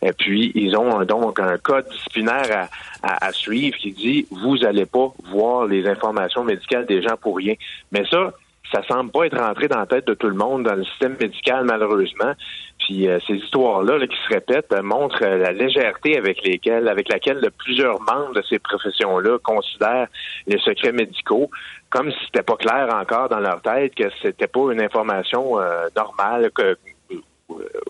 [0.01, 2.69] Et puis, ils ont donc un code disciplinaire
[3.03, 7.55] à suivre qui dit, vous n'allez pas voir les informations médicales des gens pour rien.
[7.91, 8.31] Mais ça,
[8.71, 11.15] ça semble pas être rentré dans la tête de tout le monde dans le système
[11.19, 12.33] médical, malheureusement.
[12.79, 17.11] Puis euh, ces histoires-là qui se répètent euh, montrent euh, la légèreté avec lesquelles, avec
[17.11, 20.07] laquelle plusieurs membres de ces professions-là considèrent
[20.47, 21.49] les secrets médicaux,
[21.89, 25.57] comme si c'était pas clair encore dans leur tête que c'était pas une information
[25.95, 26.77] normale que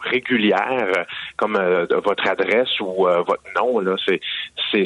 [0.01, 1.05] régulière
[1.35, 1.59] comme
[2.05, 4.21] votre adresse ou votre nom là c'est
[4.71, 4.85] c'est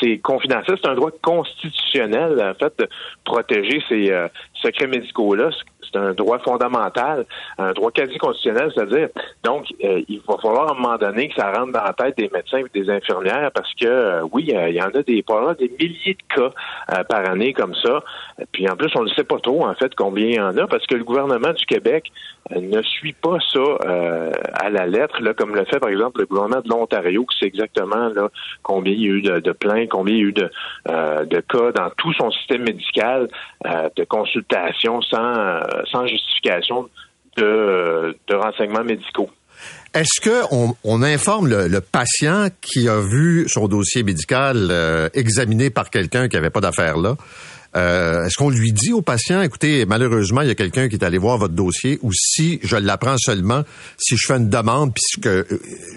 [0.00, 2.88] c'est confidentiel, c'est un droit constitutionnel en fait de
[3.24, 4.12] protéger ces
[4.62, 5.50] secrets médicaux là
[5.90, 7.26] c'est un droit fondamental,
[7.58, 9.08] un droit quasi constitutionnel, c'est-à-dire,
[9.44, 12.16] donc, euh, il va falloir à un moment donné que ça rentre dans la tête
[12.16, 15.24] des médecins et des infirmières parce que, euh, oui, euh, il y en a des,
[15.58, 16.52] des milliers de cas
[17.08, 18.02] par année comme ça.
[18.52, 20.66] Puis en plus, on ne sait pas trop, en fait, combien il y en a
[20.66, 22.10] parce que le gouvernement du Québec
[22.54, 23.60] ne suit pas ça
[24.54, 27.46] à la lettre, là, comme le fait, par exemple, le gouvernement de l'Ontario, qui sait
[27.46, 28.28] exactement là,
[28.62, 30.50] combien il y a eu de, de plaintes, combien il y a eu de,
[31.24, 33.28] de cas dans tout son système médical
[33.64, 34.04] de
[34.48, 36.88] consultation sans sans justification
[37.36, 39.30] de, renseignements médicaux.
[39.94, 45.90] Est-ce qu'on on informe le, patient qui a vu son dossier médical euh, examiné par
[45.90, 47.16] quelqu'un qui n'avait pas d'affaires là?
[47.76, 51.04] Euh, est-ce qu'on lui dit au patient, écoutez, malheureusement, il y a quelqu'un qui est
[51.04, 53.62] allé voir votre dossier, ou si je l'apprends seulement
[53.98, 55.44] si je fais une demande puisque euh,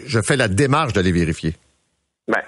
[0.06, 1.54] je fais la démarche d'aller vérifier?
[2.28, 2.42] Ben,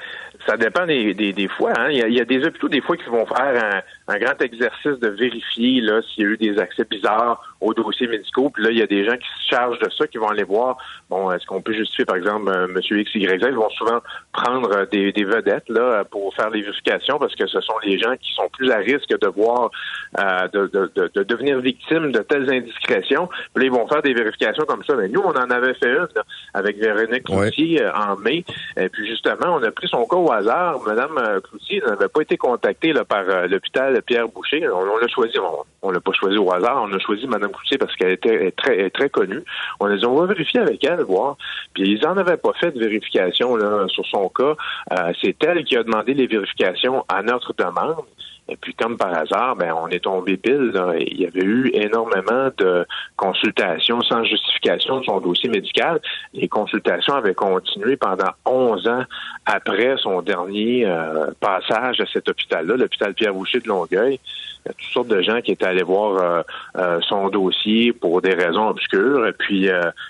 [0.46, 1.72] ça dépend des, des, fois.
[1.78, 1.88] Hein.
[1.90, 4.18] Il, y a, il, y a, des hôpitaux, des fois, qui vont faire un, un
[4.18, 8.50] grand exercice de vérifier là s'il y a eu des accès bizarres aux dossiers médicaux.
[8.50, 10.44] Puis là, il y a des gens qui se chargent de ça, qui vont aller
[10.44, 10.78] voir,
[11.10, 12.72] bon, est-ce qu'on peut justifier, par exemple, M.
[12.74, 13.48] Monsieur X, Y, Z?
[13.48, 14.02] Ils vont souvent
[14.34, 17.98] prendre euh, des, des, vedettes là pour faire les vérifications parce que ce sont les
[17.98, 19.72] gens qui sont plus à risque de voir,
[20.20, 23.28] euh, de, de, de, devenir victimes de telles indiscrétions.
[23.54, 24.96] Puis là, ils vont faire des vérifications comme ça.
[24.96, 26.08] Mais nous, on en avait fait une
[26.54, 28.44] avec Véronique Cloutier euh, en mai.
[28.76, 30.82] Et puis justement, on a pris son cas au hasard.
[30.86, 34.68] Madame euh, Cloutier n'avait pas été contactée là, par l'hôpital Pierre Boucher.
[34.70, 35.38] On, l'a choisi,
[35.82, 39.10] on, l'a pas choisi au hasard, on a choisi Mme Boucher parce qu'elle était très,
[39.10, 39.44] connue.
[39.80, 41.38] On a dit, on va vérifier avec elle, voir.
[41.74, 43.58] Puis ils en avaient pas fait de vérification
[43.90, 44.56] sur son cas.
[44.92, 48.06] Euh, c'est elle qui a demandé les vérifications à notre demande.
[48.50, 50.74] Et puis, comme par hasard, ben, on est tombé pile.
[51.00, 52.86] Il y avait eu énormément de
[53.16, 56.02] consultations sans justification de son dossier médical.
[56.34, 59.04] Les consultations avaient continué pendant 11 ans
[59.46, 64.20] après son dernier euh, passage à cet hôpital-là, l'hôpital Pierre-Boucher de Longueuil.
[64.66, 66.42] Il y a toutes sortes de gens qui étaient allés voir euh,
[66.78, 69.26] euh, son dossier pour des raisons obscures.
[69.26, 69.70] Et puis,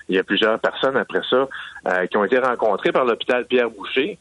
[0.10, 1.48] il y a plusieurs personnes après ça
[2.10, 4.18] qui ont été rencontrées par l'hôpital Pierre-Boucher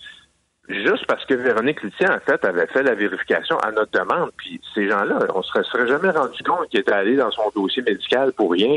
[0.69, 4.31] juste parce que Véronique Luthier, en fait, avait fait la vérification à notre demande.
[4.37, 7.83] Puis ces gens-là, on se serait jamais rendu compte qu'ils étaient allés dans son dossier
[7.83, 8.77] médical pour rien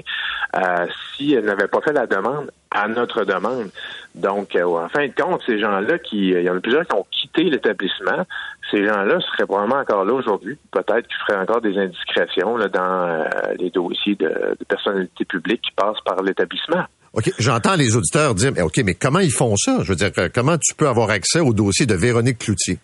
[0.56, 3.70] euh, si elle n'avait pas fait la demande à notre demande.
[4.16, 6.96] Donc, euh, en fin de compte, ces gens-là, qui, il y en a plusieurs qui
[6.96, 8.26] ont quitté l'établissement.
[8.72, 10.58] Ces gens-là seraient probablement encore là aujourd'hui.
[10.72, 13.24] Peut-être qu'ils feraient encore des indiscrétions là, dans euh,
[13.60, 16.86] les dossiers de, de personnalités publiques qui passent par l'établissement.
[17.16, 19.78] OK, j'entends les auditeurs dire, mais OK, mais comment ils font ça?
[19.84, 22.78] Je veux dire, comment tu peux avoir accès au dossier de Véronique Cloutier?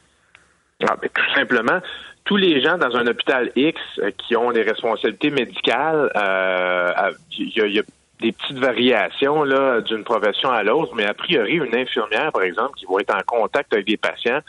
[0.88, 1.80] Ah, ben, tout simplement,
[2.24, 7.74] tous les gens dans un hôpital X euh, qui ont des responsabilités médicales, euh, il
[7.74, 7.84] y, a
[8.22, 12.74] des petites variations là d'une profession à l'autre, mais a priori, une infirmière, par exemple,
[12.78, 14.40] qui va être en contact avec des patients,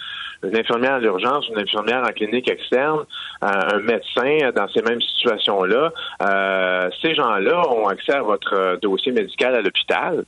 [0.45, 3.01] une infirmière à l'urgence, une infirmière en clinique externe,
[3.43, 5.93] euh, un médecin dans ces mêmes situations-là,
[6.23, 10.25] euh, ces gens-là ont accès à votre dossier médical à l'hôpital.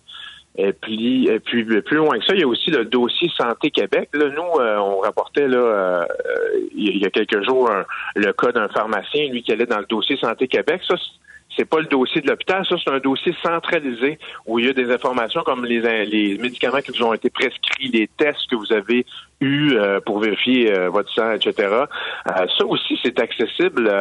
[0.56, 3.72] Et puis, et puis plus loin que ça, il y a aussi le dossier Santé
[3.72, 4.08] Québec.
[4.14, 6.06] Là, nous, euh, on rapportait là
[6.76, 7.68] il y a quelques jours
[8.14, 10.80] le cas d'un pharmacien, lui qui allait dans le dossier Santé Québec.
[11.56, 14.72] C'est pas le dossier de l'hôpital, ça c'est un dossier centralisé où il y a
[14.72, 18.72] des informations comme les, les médicaments qui vous ont été prescrits, les tests que vous
[18.72, 19.06] avez
[19.44, 21.54] euh, pour vérifier euh, votre sang, etc.
[21.68, 21.86] Euh,
[22.26, 23.92] ça aussi c'est accessible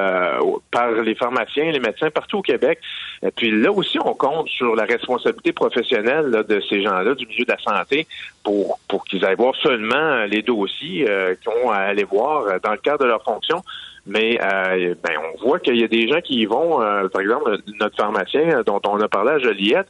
[0.72, 2.80] par les pharmaciens, les médecins partout au Québec.
[3.22, 7.46] Et puis là aussi on compte sur la responsabilité professionnelle de ces gens-là du milieu
[7.46, 8.08] de la santé
[8.44, 11.08] pour pour qu'ils aillent voir seulement les dossiers
[11.42, 13.62] qu'ils ont à aller voir dans le cadre de leur fonction
[14.06, 16.80] mais ben, on voit qu'il y a des gens qui y vont,
[17.10, 19.88] par exemple, notre pharmacien dont on a parlé à Joliette,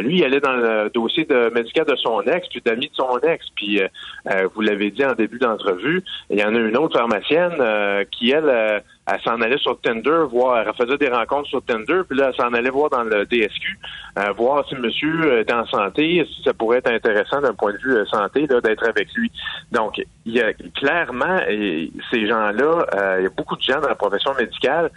[0.00, 3.20] lui, il allait dans le dossier de médical de son ex, puis d'amis de son
[3.20, 3.46] ex.
[3.54, 3.80] Puis
[4.54, 7.54] vous l'avez dit en début d'entrevue, il y en a une autre pharmacienne
[8.10, 12.16] qui, elle, elle s'en allait sur Tinder voir, elle faisait des rencontres sur Tinder, puis
[12.16, 13.78] là, elle s'en allait voir dans le DSQ,
[14.18, 17.78] euh, voir si monsieur est en santé, si ça pourrait être intéressant d'un point de
[17.78, 19.32] vue euh, santé, d'être avec lui.
[19.72, 23.80] Donc, il y a clairement, et ces gens-là, euh, il y a beaucoup de gens
[23.80, 24.90] dans la profession médicale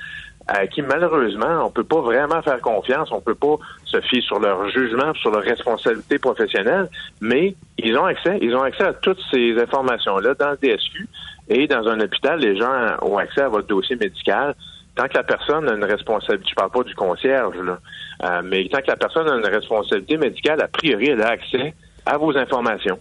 [0.47, 4.39] à qui malheureusement on peut pas vraiment faire confiance, on peut pas se fier sur
[4.39, 6.89] leur jugement, sur leur responsabilité professionnelle,
[7.21, 11.07] mais ils ont accès, ils ont accès à toutes ces informations là dans le DSQ
[11.49, 14.55] et dans un hôpital, les gens ont accès à votre dossier médical.
[14.95, 17.79] tant que la personne a une responsabilité, je parle pas du concierge, là,
[18.23, 21.73] euh, mais tant que la personne a une responsabilité médicale, a priori, elle a accès
[22.05, 22.99] à vos informations.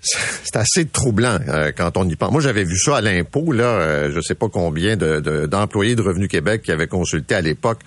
[0.44, 2.32] C'est assez troublant euh, quand on y pense.
[2.32, 6.02] Moi, j'avais vu ça à l'impôt, là, euh, je sais pas combien de, d'employés de,
[6.02, 7.80] Revenu Québec qui avaient consulté à l'époque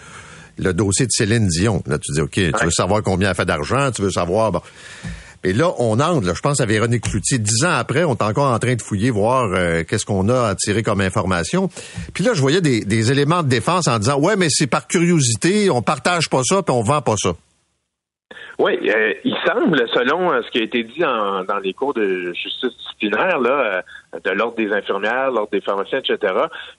[0.60, 1.82] le dossier de Céline Dion.
[1.88, 4.52] Là, tu dis, OK, tu veux savoir combien elle fait d'argent, tu veux savoir...
[4.52, 4.62] Bon.
[5.46, 7.38] Et là, on entre, là, je pense à Véronique Cloutier.
[7.38, 10.50] Dix ans après, on est encore en train de fouiller, voir euh, qu'est-ce qu'on a
[10.50, 11.70] à tirer comme information.
[12.14, 14.88] Puis là, je voyais des, des éléments de défense en disant, ouais, mais c'est par
[14.88, 17.34] curiosité, on partage pas ça, puis on vend pas ça.
[18.60, 22.34] Oui, euh, il semble, selon euh, ce qui a été dit dans les cours de
[22.34, 23.84] justice disciplinaire, là,
[24.24, 26.34] de l'ordre des infirmières, l'ordre des pharmaciens, etc.,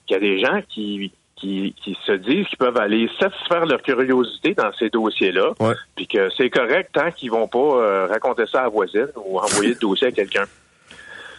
[0.07, 4.53] qu'il y a des gens qui qui, se disent qu'ils peuvent aller satisfaire leur curiosité
[4.53, 5.51] dans ces dossiers-là,
[5.95, 9.39] puis que c'est correct tant qu'ils vont pas euh, raconter ça à la voisine ou
[9.39, 10.45] envoyer le dossier à quelqu'un.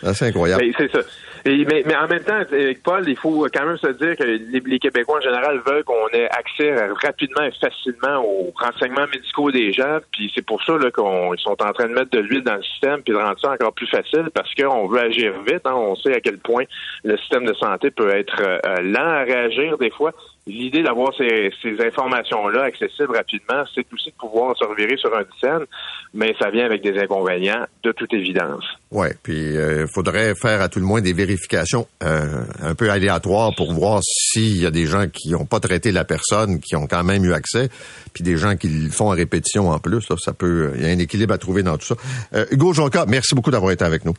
[0.04, 0.64] Ah, c'est incroyable.
[0.76, 1.00] C'est ça
[1.46, 2.40] mais, mais, en même temps,
[2.82, 6.28] Paul, il faut quand même se dire que les, Québécois en général veulent qu'on ait
[6.30, 9.98] accès rapidement et facilement aux renseignements médicaux des gens.
[10.12, 13.02] Puis c'est pour ça qu'ils sont en train de mettre de l'huile dans le système
[13.02, 15.62] puis de rendre ça encore plus facile parce qu'on veut agir vite.
[15.64, 15.74] Hein.
[15.74, 16.64] On sait à quel point
[17.04, 20.12] le système de santé peut être euh, lent à réagir des fois
[20.46, 25.66] l'idée d'avoir ces, informations-là accessibles rapidement, c'est aussi de pouvoir se revirer sur un scène,
[26.14, 28.64] mais ça vient avec des inconvénients de toute évidence.
[28.92, 32.90] Oui, puis il euh, faudrait faire à tout le moins des vérifications euh, un peu
[32.90, 36.76] aléatoires pour voir s'il y a des gens qui n'ont pas traité la personne, qui
[36.76, 37.68] ont quand même eu accès,
[38.14, 40.06] puis des gens qui le font en répétition en plus.
[40.18, 41.96] ça peut, il y a un équilibre à trouver dans tout ça.
[42.34, 44.14] Euh, Hugo Jonca, merci beaucoup d'avoir été avec nous.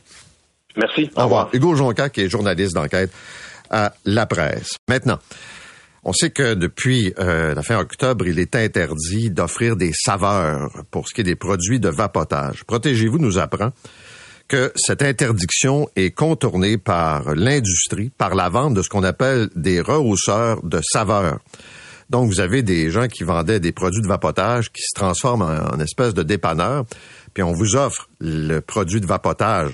[0.76, 1.10] Merci.
[1.16, 1.48] Au revoir.
[1.52, 3.10] Hugo Jonca, qui est journaliste d'enquête
[3.70, 4.76] à La Presse.
[4.88, 5.18] Maintenant.
[6.04, 11.08] On sait que depuis euh, la fin octobre, il est interdit d'offrir des saveurs pour
[11.08, 12.64] ce qui est des produits de vapotage.
[12.64, 13.72] Protégez-vous nous apprend
[14.46, 19.80] que cette interdiction est contournée par l'industrie, par la vente de ce qu'on appelle des
[19.80, 21.40] rehausseurs de saveurs.
[22.08, 25.74] Donc, vous avez des gens qui vendaient des produits de vapotage qui se transforment en,
[25.74, 26.86] en espèce de dépanneur,
[27.34, 29.72] puis on vous offre le produit de vapotage,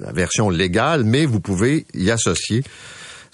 [0.00, 2.64] la version légale, mais vous pouvez y associer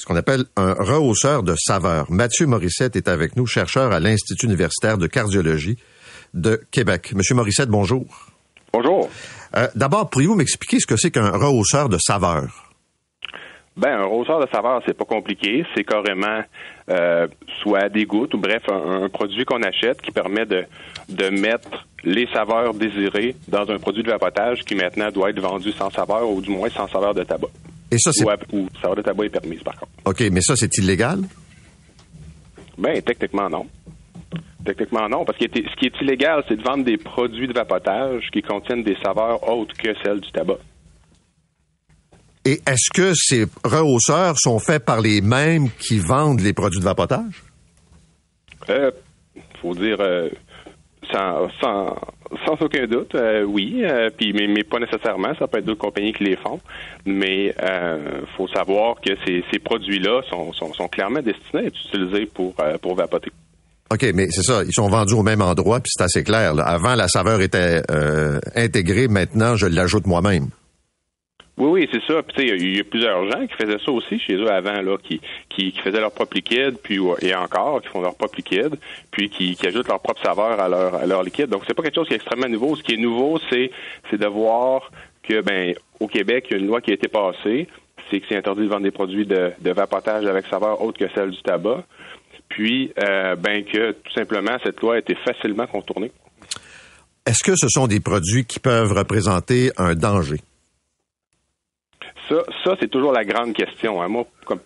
[0.03, 2.11] ce qu'on appelle un rehausseur de saveur.
[2.11, 5.79] Mathieu Morissette est avec nous, chercheur à l'Institut universitaire de cardiologie
[6.35, 7.13] de Québec.
[7.15, 8.05] Monsieur Morissette, bonjour.
[8.73, 9.09] Bonjour.
[9.57, 12.73] Euh, d'abord, pourriez-vous m'expliquer ce que c'est qu'un rehausseur de saveur?
[13.77, 15.65] Ben, un rehausseur de saveur, c'est pas compliqué.
[15.77, 16.43] C'est carrément
[16.91, 17.29] euh,
[17.63, 20.65] soit des gouttes ou bref, un, produit qu'on achète qui permet de,
[21.11, 25.71] de mettre les saveurs désirées dans un produit de vapotage qui maintenant doit être vendu
[25.71, 27.51] sans saveur ou du moins sans saveur de tabac.
[27.93, 28.25] Et ça, c'est.
[28.53, 29.93] Ou, saveur de tabac est permise, par contre.
[30.07, 31.21] OK, mais ça, c'est illégal?
[32.79, 33.67] Ben, techniquement, non.
[34.65, 38.23] Techniquement, non, parce que ce qui est illégal, c'est de vendre des produits de vapotage
[38.33, 40.59] qui contiennent des saveurs autres que celles du tabac.
[42.45, 46.85] Et est-ce que ces rehausseurs sont faits par les mêmes qui vendent les produits de
[46.85, 47.45] vapotage?
[48.71, 48.91] Euh,
[49.61, 50.31] faut dire, euh,
[51.11, 53.83] sans, sans, aucun doute, euh, oui.
[53.83, 55.35] Euh, puis, mais, pas nécessairement.
[55.39, 56.61] Ça peut être d'autres compagnies qui les font.
[57.05, 61.79] Mais euh, faut savoir que ces, ces produits-là sont, sont, sont, clairement destinés à être
[61.87, 63.31] utilisés pour, euh, pour vapoter.
[63.93, 64.63] OK, mais c'est ça.
[64.65, 66.55] Ils sont vendus au même endroit, puis c'est assez clair.
[66.65, 67.83] Avant, la saveur était
[68.55, 69.07] intégrée.
[69.07, 70.47] Maintenant, je l'ajoute moi-même.
[71.59, 72.23] Oui, oui, c'est ça.
[72.23, 75.21] Puis, il y, a plusieurs gens qui faisaient ça aussi chez eux avant, là, qui,
[75.51, 78.77] qui, faisaient leur propre liquide, puis et encore, qui font leur propre liquide,
[79.11, 81.49] puis qui, qui ajoutent leur propre saveur à leur, à leur liquide.
[81.49, 82.75] Donc, c'est pas quelque chose qui est extrêmement nouveau.
[82.75, 83.71] Ce qui est nouveau, c'est,
[84.11, 84.91] c'est de voir
[85.23, 87.69] que, ben, au Québec, il y a une loi qui a été passée,
[88.11, 91.13] c'est que c'est interdit de vendre des produits de, de vapotage avec saveur autre que
[91.15, 91.85] celle du tabac.
[92.49, 96.13] Puis, euh, ben, que tout simplement, cette loi a été facilement contournée.
[97.27, 100.41] Est-ce que ce sont des produits qui peuvent représenter un danger?
[102.33, 104.01] Ça, ça c'est toujours la grande question.
[104.01, 104.09] Hein.
[104.09, 104.61] Moi, comme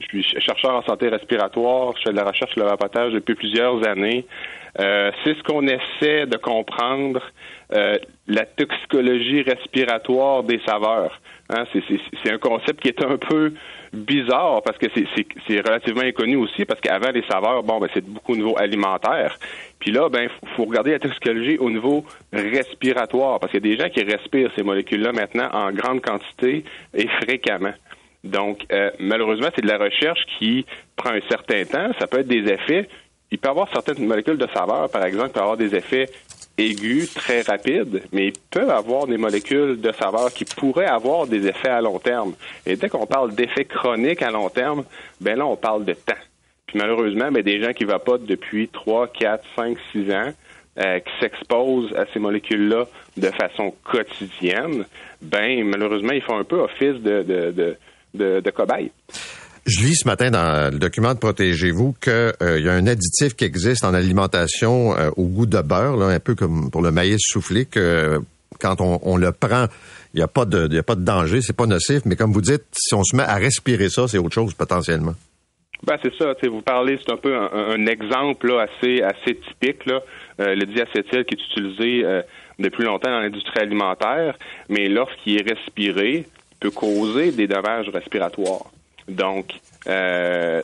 [0.00, 3.36] je suis chercheur en santé respiratoire, je fais de la recherche sur le vapotage depuis
[3.36, 4.26] plusieurs années.
[4.80, 7.22] Euh, c'est ce qu'on essaie de comprendre,
[7.72, 7.96] euh,
[8.26, 11.20] la toxicologie respiratoire des saveurs.
[11.50, 13.52] Hein, c'est un concept qui est un peu
[13.94, 14.86] bizarre parce que
[15.46, 19.38] c'est relativement inconnu aussi parce qu'avant les saveurs, bon, ben, c'est beaucoup au niveau alimentaire.
[19.78, 23.82] Puis là, ben, faut regarder la toxicologie au niveau respiratoire parce qu'il y a des
[23.82, 26.64] gens qui respirent ces molécules-là maintenant en grande quantité
[26.94, 27.72] et fréquemment.
[28.24, 30.64] Donc, euh, malheureusement, c'est de la recherche qui
[30.96, 31.92] prend un certain temps.
[31.98, 32.88] Ça peut être des effets.
[33.30, 36.08] Il peut y avoir certaines molécules de saveur, par exemple, qui peuvent avoir des effets
[36.56, 41.46] aigus, très rapides, mais il peut avoir des molécules de saveur qui pourraient avoir des
[41.46, 42.34] effets à long terme.
[42.64, 44.84] Et dès qu'on parle d'effets chroniques à long terme,
[45.20, 46.14] ben là, on parle de temps.
[46.66, 50.32] Puis malheureusement, ben, des gens qui vapotent depuis 3, 4, 5, 6 ans,
[50.78, 52.86] euh, qui s'exposent à ces molécules-là
[53.16, 54.84] de façon quotidienne,
[55.22, 57.76] ben malheureusement, ils font un peu office de, de, de,
[58.14, 58.90] de, de cobaye.
[59.66, 63.34] Je lis ce matin dans le document de Protégez-vous qu'il euh, y a un additif
[63.34, 66.90] qui existe en alimentation euh, au goût de beurre, là, un peu comme pour le
[66.90, 68.20] maïs soufflé, que
[68.60, 69.66] quand on, le prend,
[70.12, 72.42] il n'y a, pas de, a pas de danger, c'est pas nocif, mais comme vous
[72.42, 75.14] dites, si on se met à respirer ça, c'est autre chose potentiellement.
[75.82, 76.34] Ben, c'est ça.
[76.42, 79.86] Vous parlez, c'est un peu un, exemple assez, assez typique.
[79.86, 80.00] Là.
[80.40, 82.22] Euh, le diacétyl qui est utilisé
[82.58, 84.36] depuis longtemps dans l'industrie alimentaire,
[84.68, 86.26] mais lorsqu'il est respiré,
[86.60, 88.73] peut causer des dommages respiratoires.
[89.08, 89.52] Donc,
[89.86, 90.62] euh,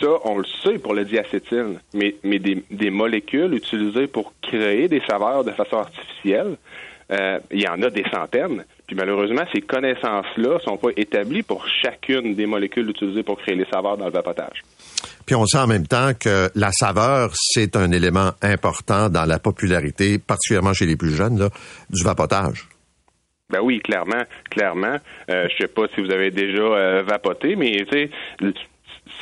[0.00, 5.44] ça, on le sait pour le diacétyl, mais, des, molécules utilisées pour créer des saveurs
[5.44, 6.56] de façon artificielle,
[7.12, 8.64] euh, il y en a des centaines.
[8.86, 13.66] Puis malheureusement, ces connaissances-là sont pas établies pour chacune des molécules utilisées pour créer les
[13.66, 14.62] saveurs dans le vapotage.
[15.26, 19.38] Puis on sait en même temps que la saveur, c'est un élément important dans la
[19.38, 21.48] popularité, particulièrement chez les plus jeunes,
[21.90, 22.68] du vapotage.
[23.50, 24.96] Ben oui, clairement, clairement.
[25.30, 28.10] Euh, je sais pas si vous avez déjà euh, vapoté, mais tu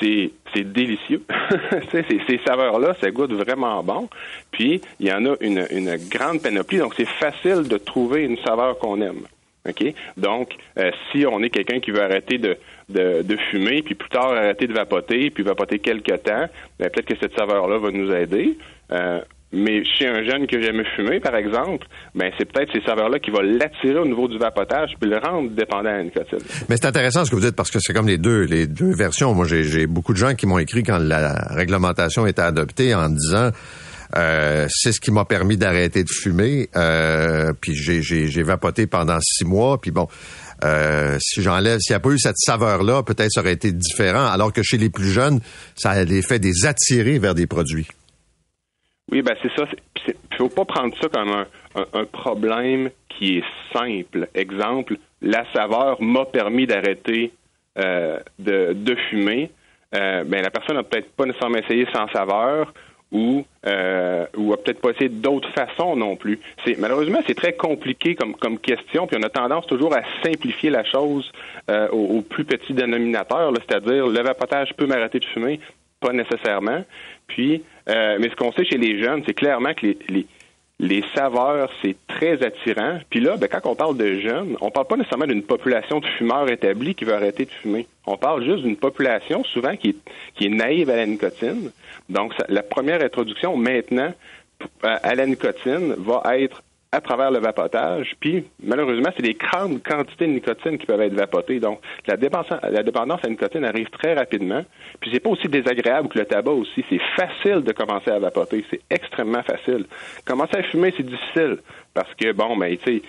[0.00, 1.22] sais, c'est délicieux.
[1.92, 4.08] ces, ces saveurs-là, ça goûte vraiment bon.
[4.50, 8.38] Puis il y en a une, une grande panoplie, donc c'est facile de trouver une
[8.38, 9.26] saveur qu'on aime.
[9.68, 9.94] OK?
[10.16, 12.56] Donc, euh, si on est quelqu'un qui veut arrêter de,
[12.88, 16.46] de, de, fumer, puis plus tard arrêter de vapoter, puis vapoter quelques temps,
[16.78, 18.56] ben, peut-être que cette saveur-là va nous aider.
[18.90, 19.20] Euh,
[19.52, 23.18] mais chez un jeune qui n'a jamais fumé, par exemple, ben c'est peut-être ces saveurs-là
[23.18, 26.38] qui vont l'attirer au niveau du vapotage puis le rendre dépendant à la nicotine.
[26.68, 28.94] Mais c'est intéressant ce que vous dites parce que c'est comme les deux, les deux
[28.94, 29.34] versions.
[29.34, 33.50] Moi, j'ai beaucoup de gens qui m'ont écrit quand la réglementation était adoptée en disant
[34.16, 36.68] euh, c'est ce qui m'a permis d'arrêter de fumer.
[36.76, 39.80] Euh, puis j'ai vapoté pendant six mois.
[39.80, 40.08] Puis bon,
[40.64, 44.26] euh, si j'enlève, s'il n'y a pas eu cette saveur-là, peut-être ça aurait été différent.
[44.26, 45.40] Alors que chez les plus jeunes,
[45.74, 47.88] ça a les fait des attirer vers des produits.
[49.10, 49.66] Oui, ben c'est ça.
[50.06, 51.44] Il ne faut pas prendre ça comme
[51.74, 54.28] un, problème qui est simple.
[54.34, 57.32] Exemple, la saveur m'a permis d'arrêter
[57.78, 59.50] euh, de, fumer.
[59.94, 62.72] Euh, ben, la personne n'a peut-être pas nécessairement essayé sans saveur
[63.12, 66.40] ou euh, ou a peut-être pas essayé d'autres façons non plus.
[66.64, 70.70] C'est malheureusement c'est très compliqué comme comme question, puis on a tendance toujours à simplifier
[70.70, 71.30] la chose
[71.70, 75.60] euh, au, plus petit dénominateur, c'est-à-dire le vapotage peut m'arrêter de fumer,
[76.00, 76.84] pas nécessairement.
[77.26, 80.26] Puis, euh, mais ce qu'on sait chez les jeunes, c'est clairement que les,
[80.78, 82.98] les, saveurs, c'est très attirant.
[83.10, 86.06] Puis là, ben, quand on parle de jeunes, on parle pas nécessairement d'une population de
[86.06, 87.86] fumeurs établis qui veut arrêter de fumer.
[88.06, 89.96] On parle juste d'une population souvent qui est,
[90.34, 91.70] qui est naïve à la nicotine.
[92.08, 94.12] Donc, la première introduction maintenant
[94.82, 96.62] à la nicotine va être
[96.92, 98.14] à travers le vapotage.
[98.20, 101.58] Puis, malheureusement, c'est des grandes quantités de nicotine qui peuvent être vapotées.
[101.58, 104.62] Donc, la dépendance, la dépendance à la nicotine arrive très rapidement.
[105.00, 106.84] Puis, c'est pas aussi désagréable que le tabac aussi.
[106.90, 108.64] C'est facile de commencer à vapoter.
[108.70, 109.86] C'est extrêmement facile.
[110.26, 111.58] Commencer à fumer, c'est difficile.
[111.94, 113.02] Parce que, bon, ben, tu sais,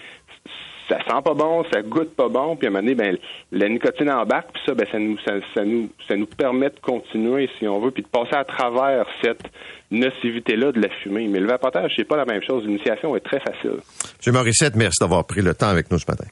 [0.89, 3.17] ça sent pas bon, ça goûte pas bon, puis à un moment donné, ben,
[3.51, 7.49] la nicotine embarque, puis ça, ben, ça nous, ça, nous, ça nous permet de continuer,
[7.57, 9.43] si on veut, puis de passer à travers cette
[9.93, 11.27] nocivité-là de la fumée.
[11.27, 12.65] Mais le vapotage, c'est pas la même chose.
[12.65, 13.79] L'initiation est très facile.
[14.25, 14.33] M.
[14.33, 16.25] Morissette, merci d'avoir pris le temps avec nous ce matin.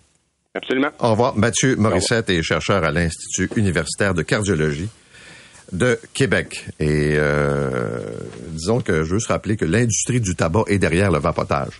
[0.53, 0.89] Absolument.
[0.99, 1.37] Au revoir.
[1.37, 4.89] Mathieu Morissette est chercheur à l'Institut universitaire de cardiologie
[5.71, 6.65] de Québec.
[6.79, 7.99] Et euh,
[8.49, 11.79] disons que je veux juste rappeler que l'industrie du tabac est derrière le vapotage.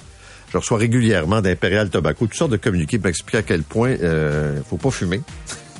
[0.51, 4.61] Je reçois régulièrement d'Imperial Tobacco toutes sortes de communiqués pour m'expliquer à quel point euh,
[4.69, 5.21] faut pas fumer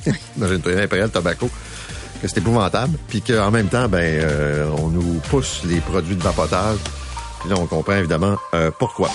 [0.36, 1.50] dans une Imperial Tobacco,
[2.22, 6.22] que c'est épouvantable, puis qu'en même temps, ben, euh, on nous pousse les produits de
[6.22, 6.78] vapotage.
[7.40, 9.10] Puis là, on comprend évidemment euh, pourquoi.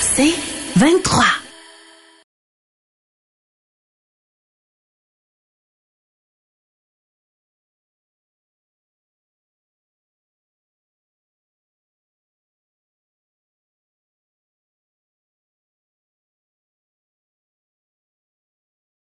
[0.00, 0.32] C'est
[0.76, 1.35] 23.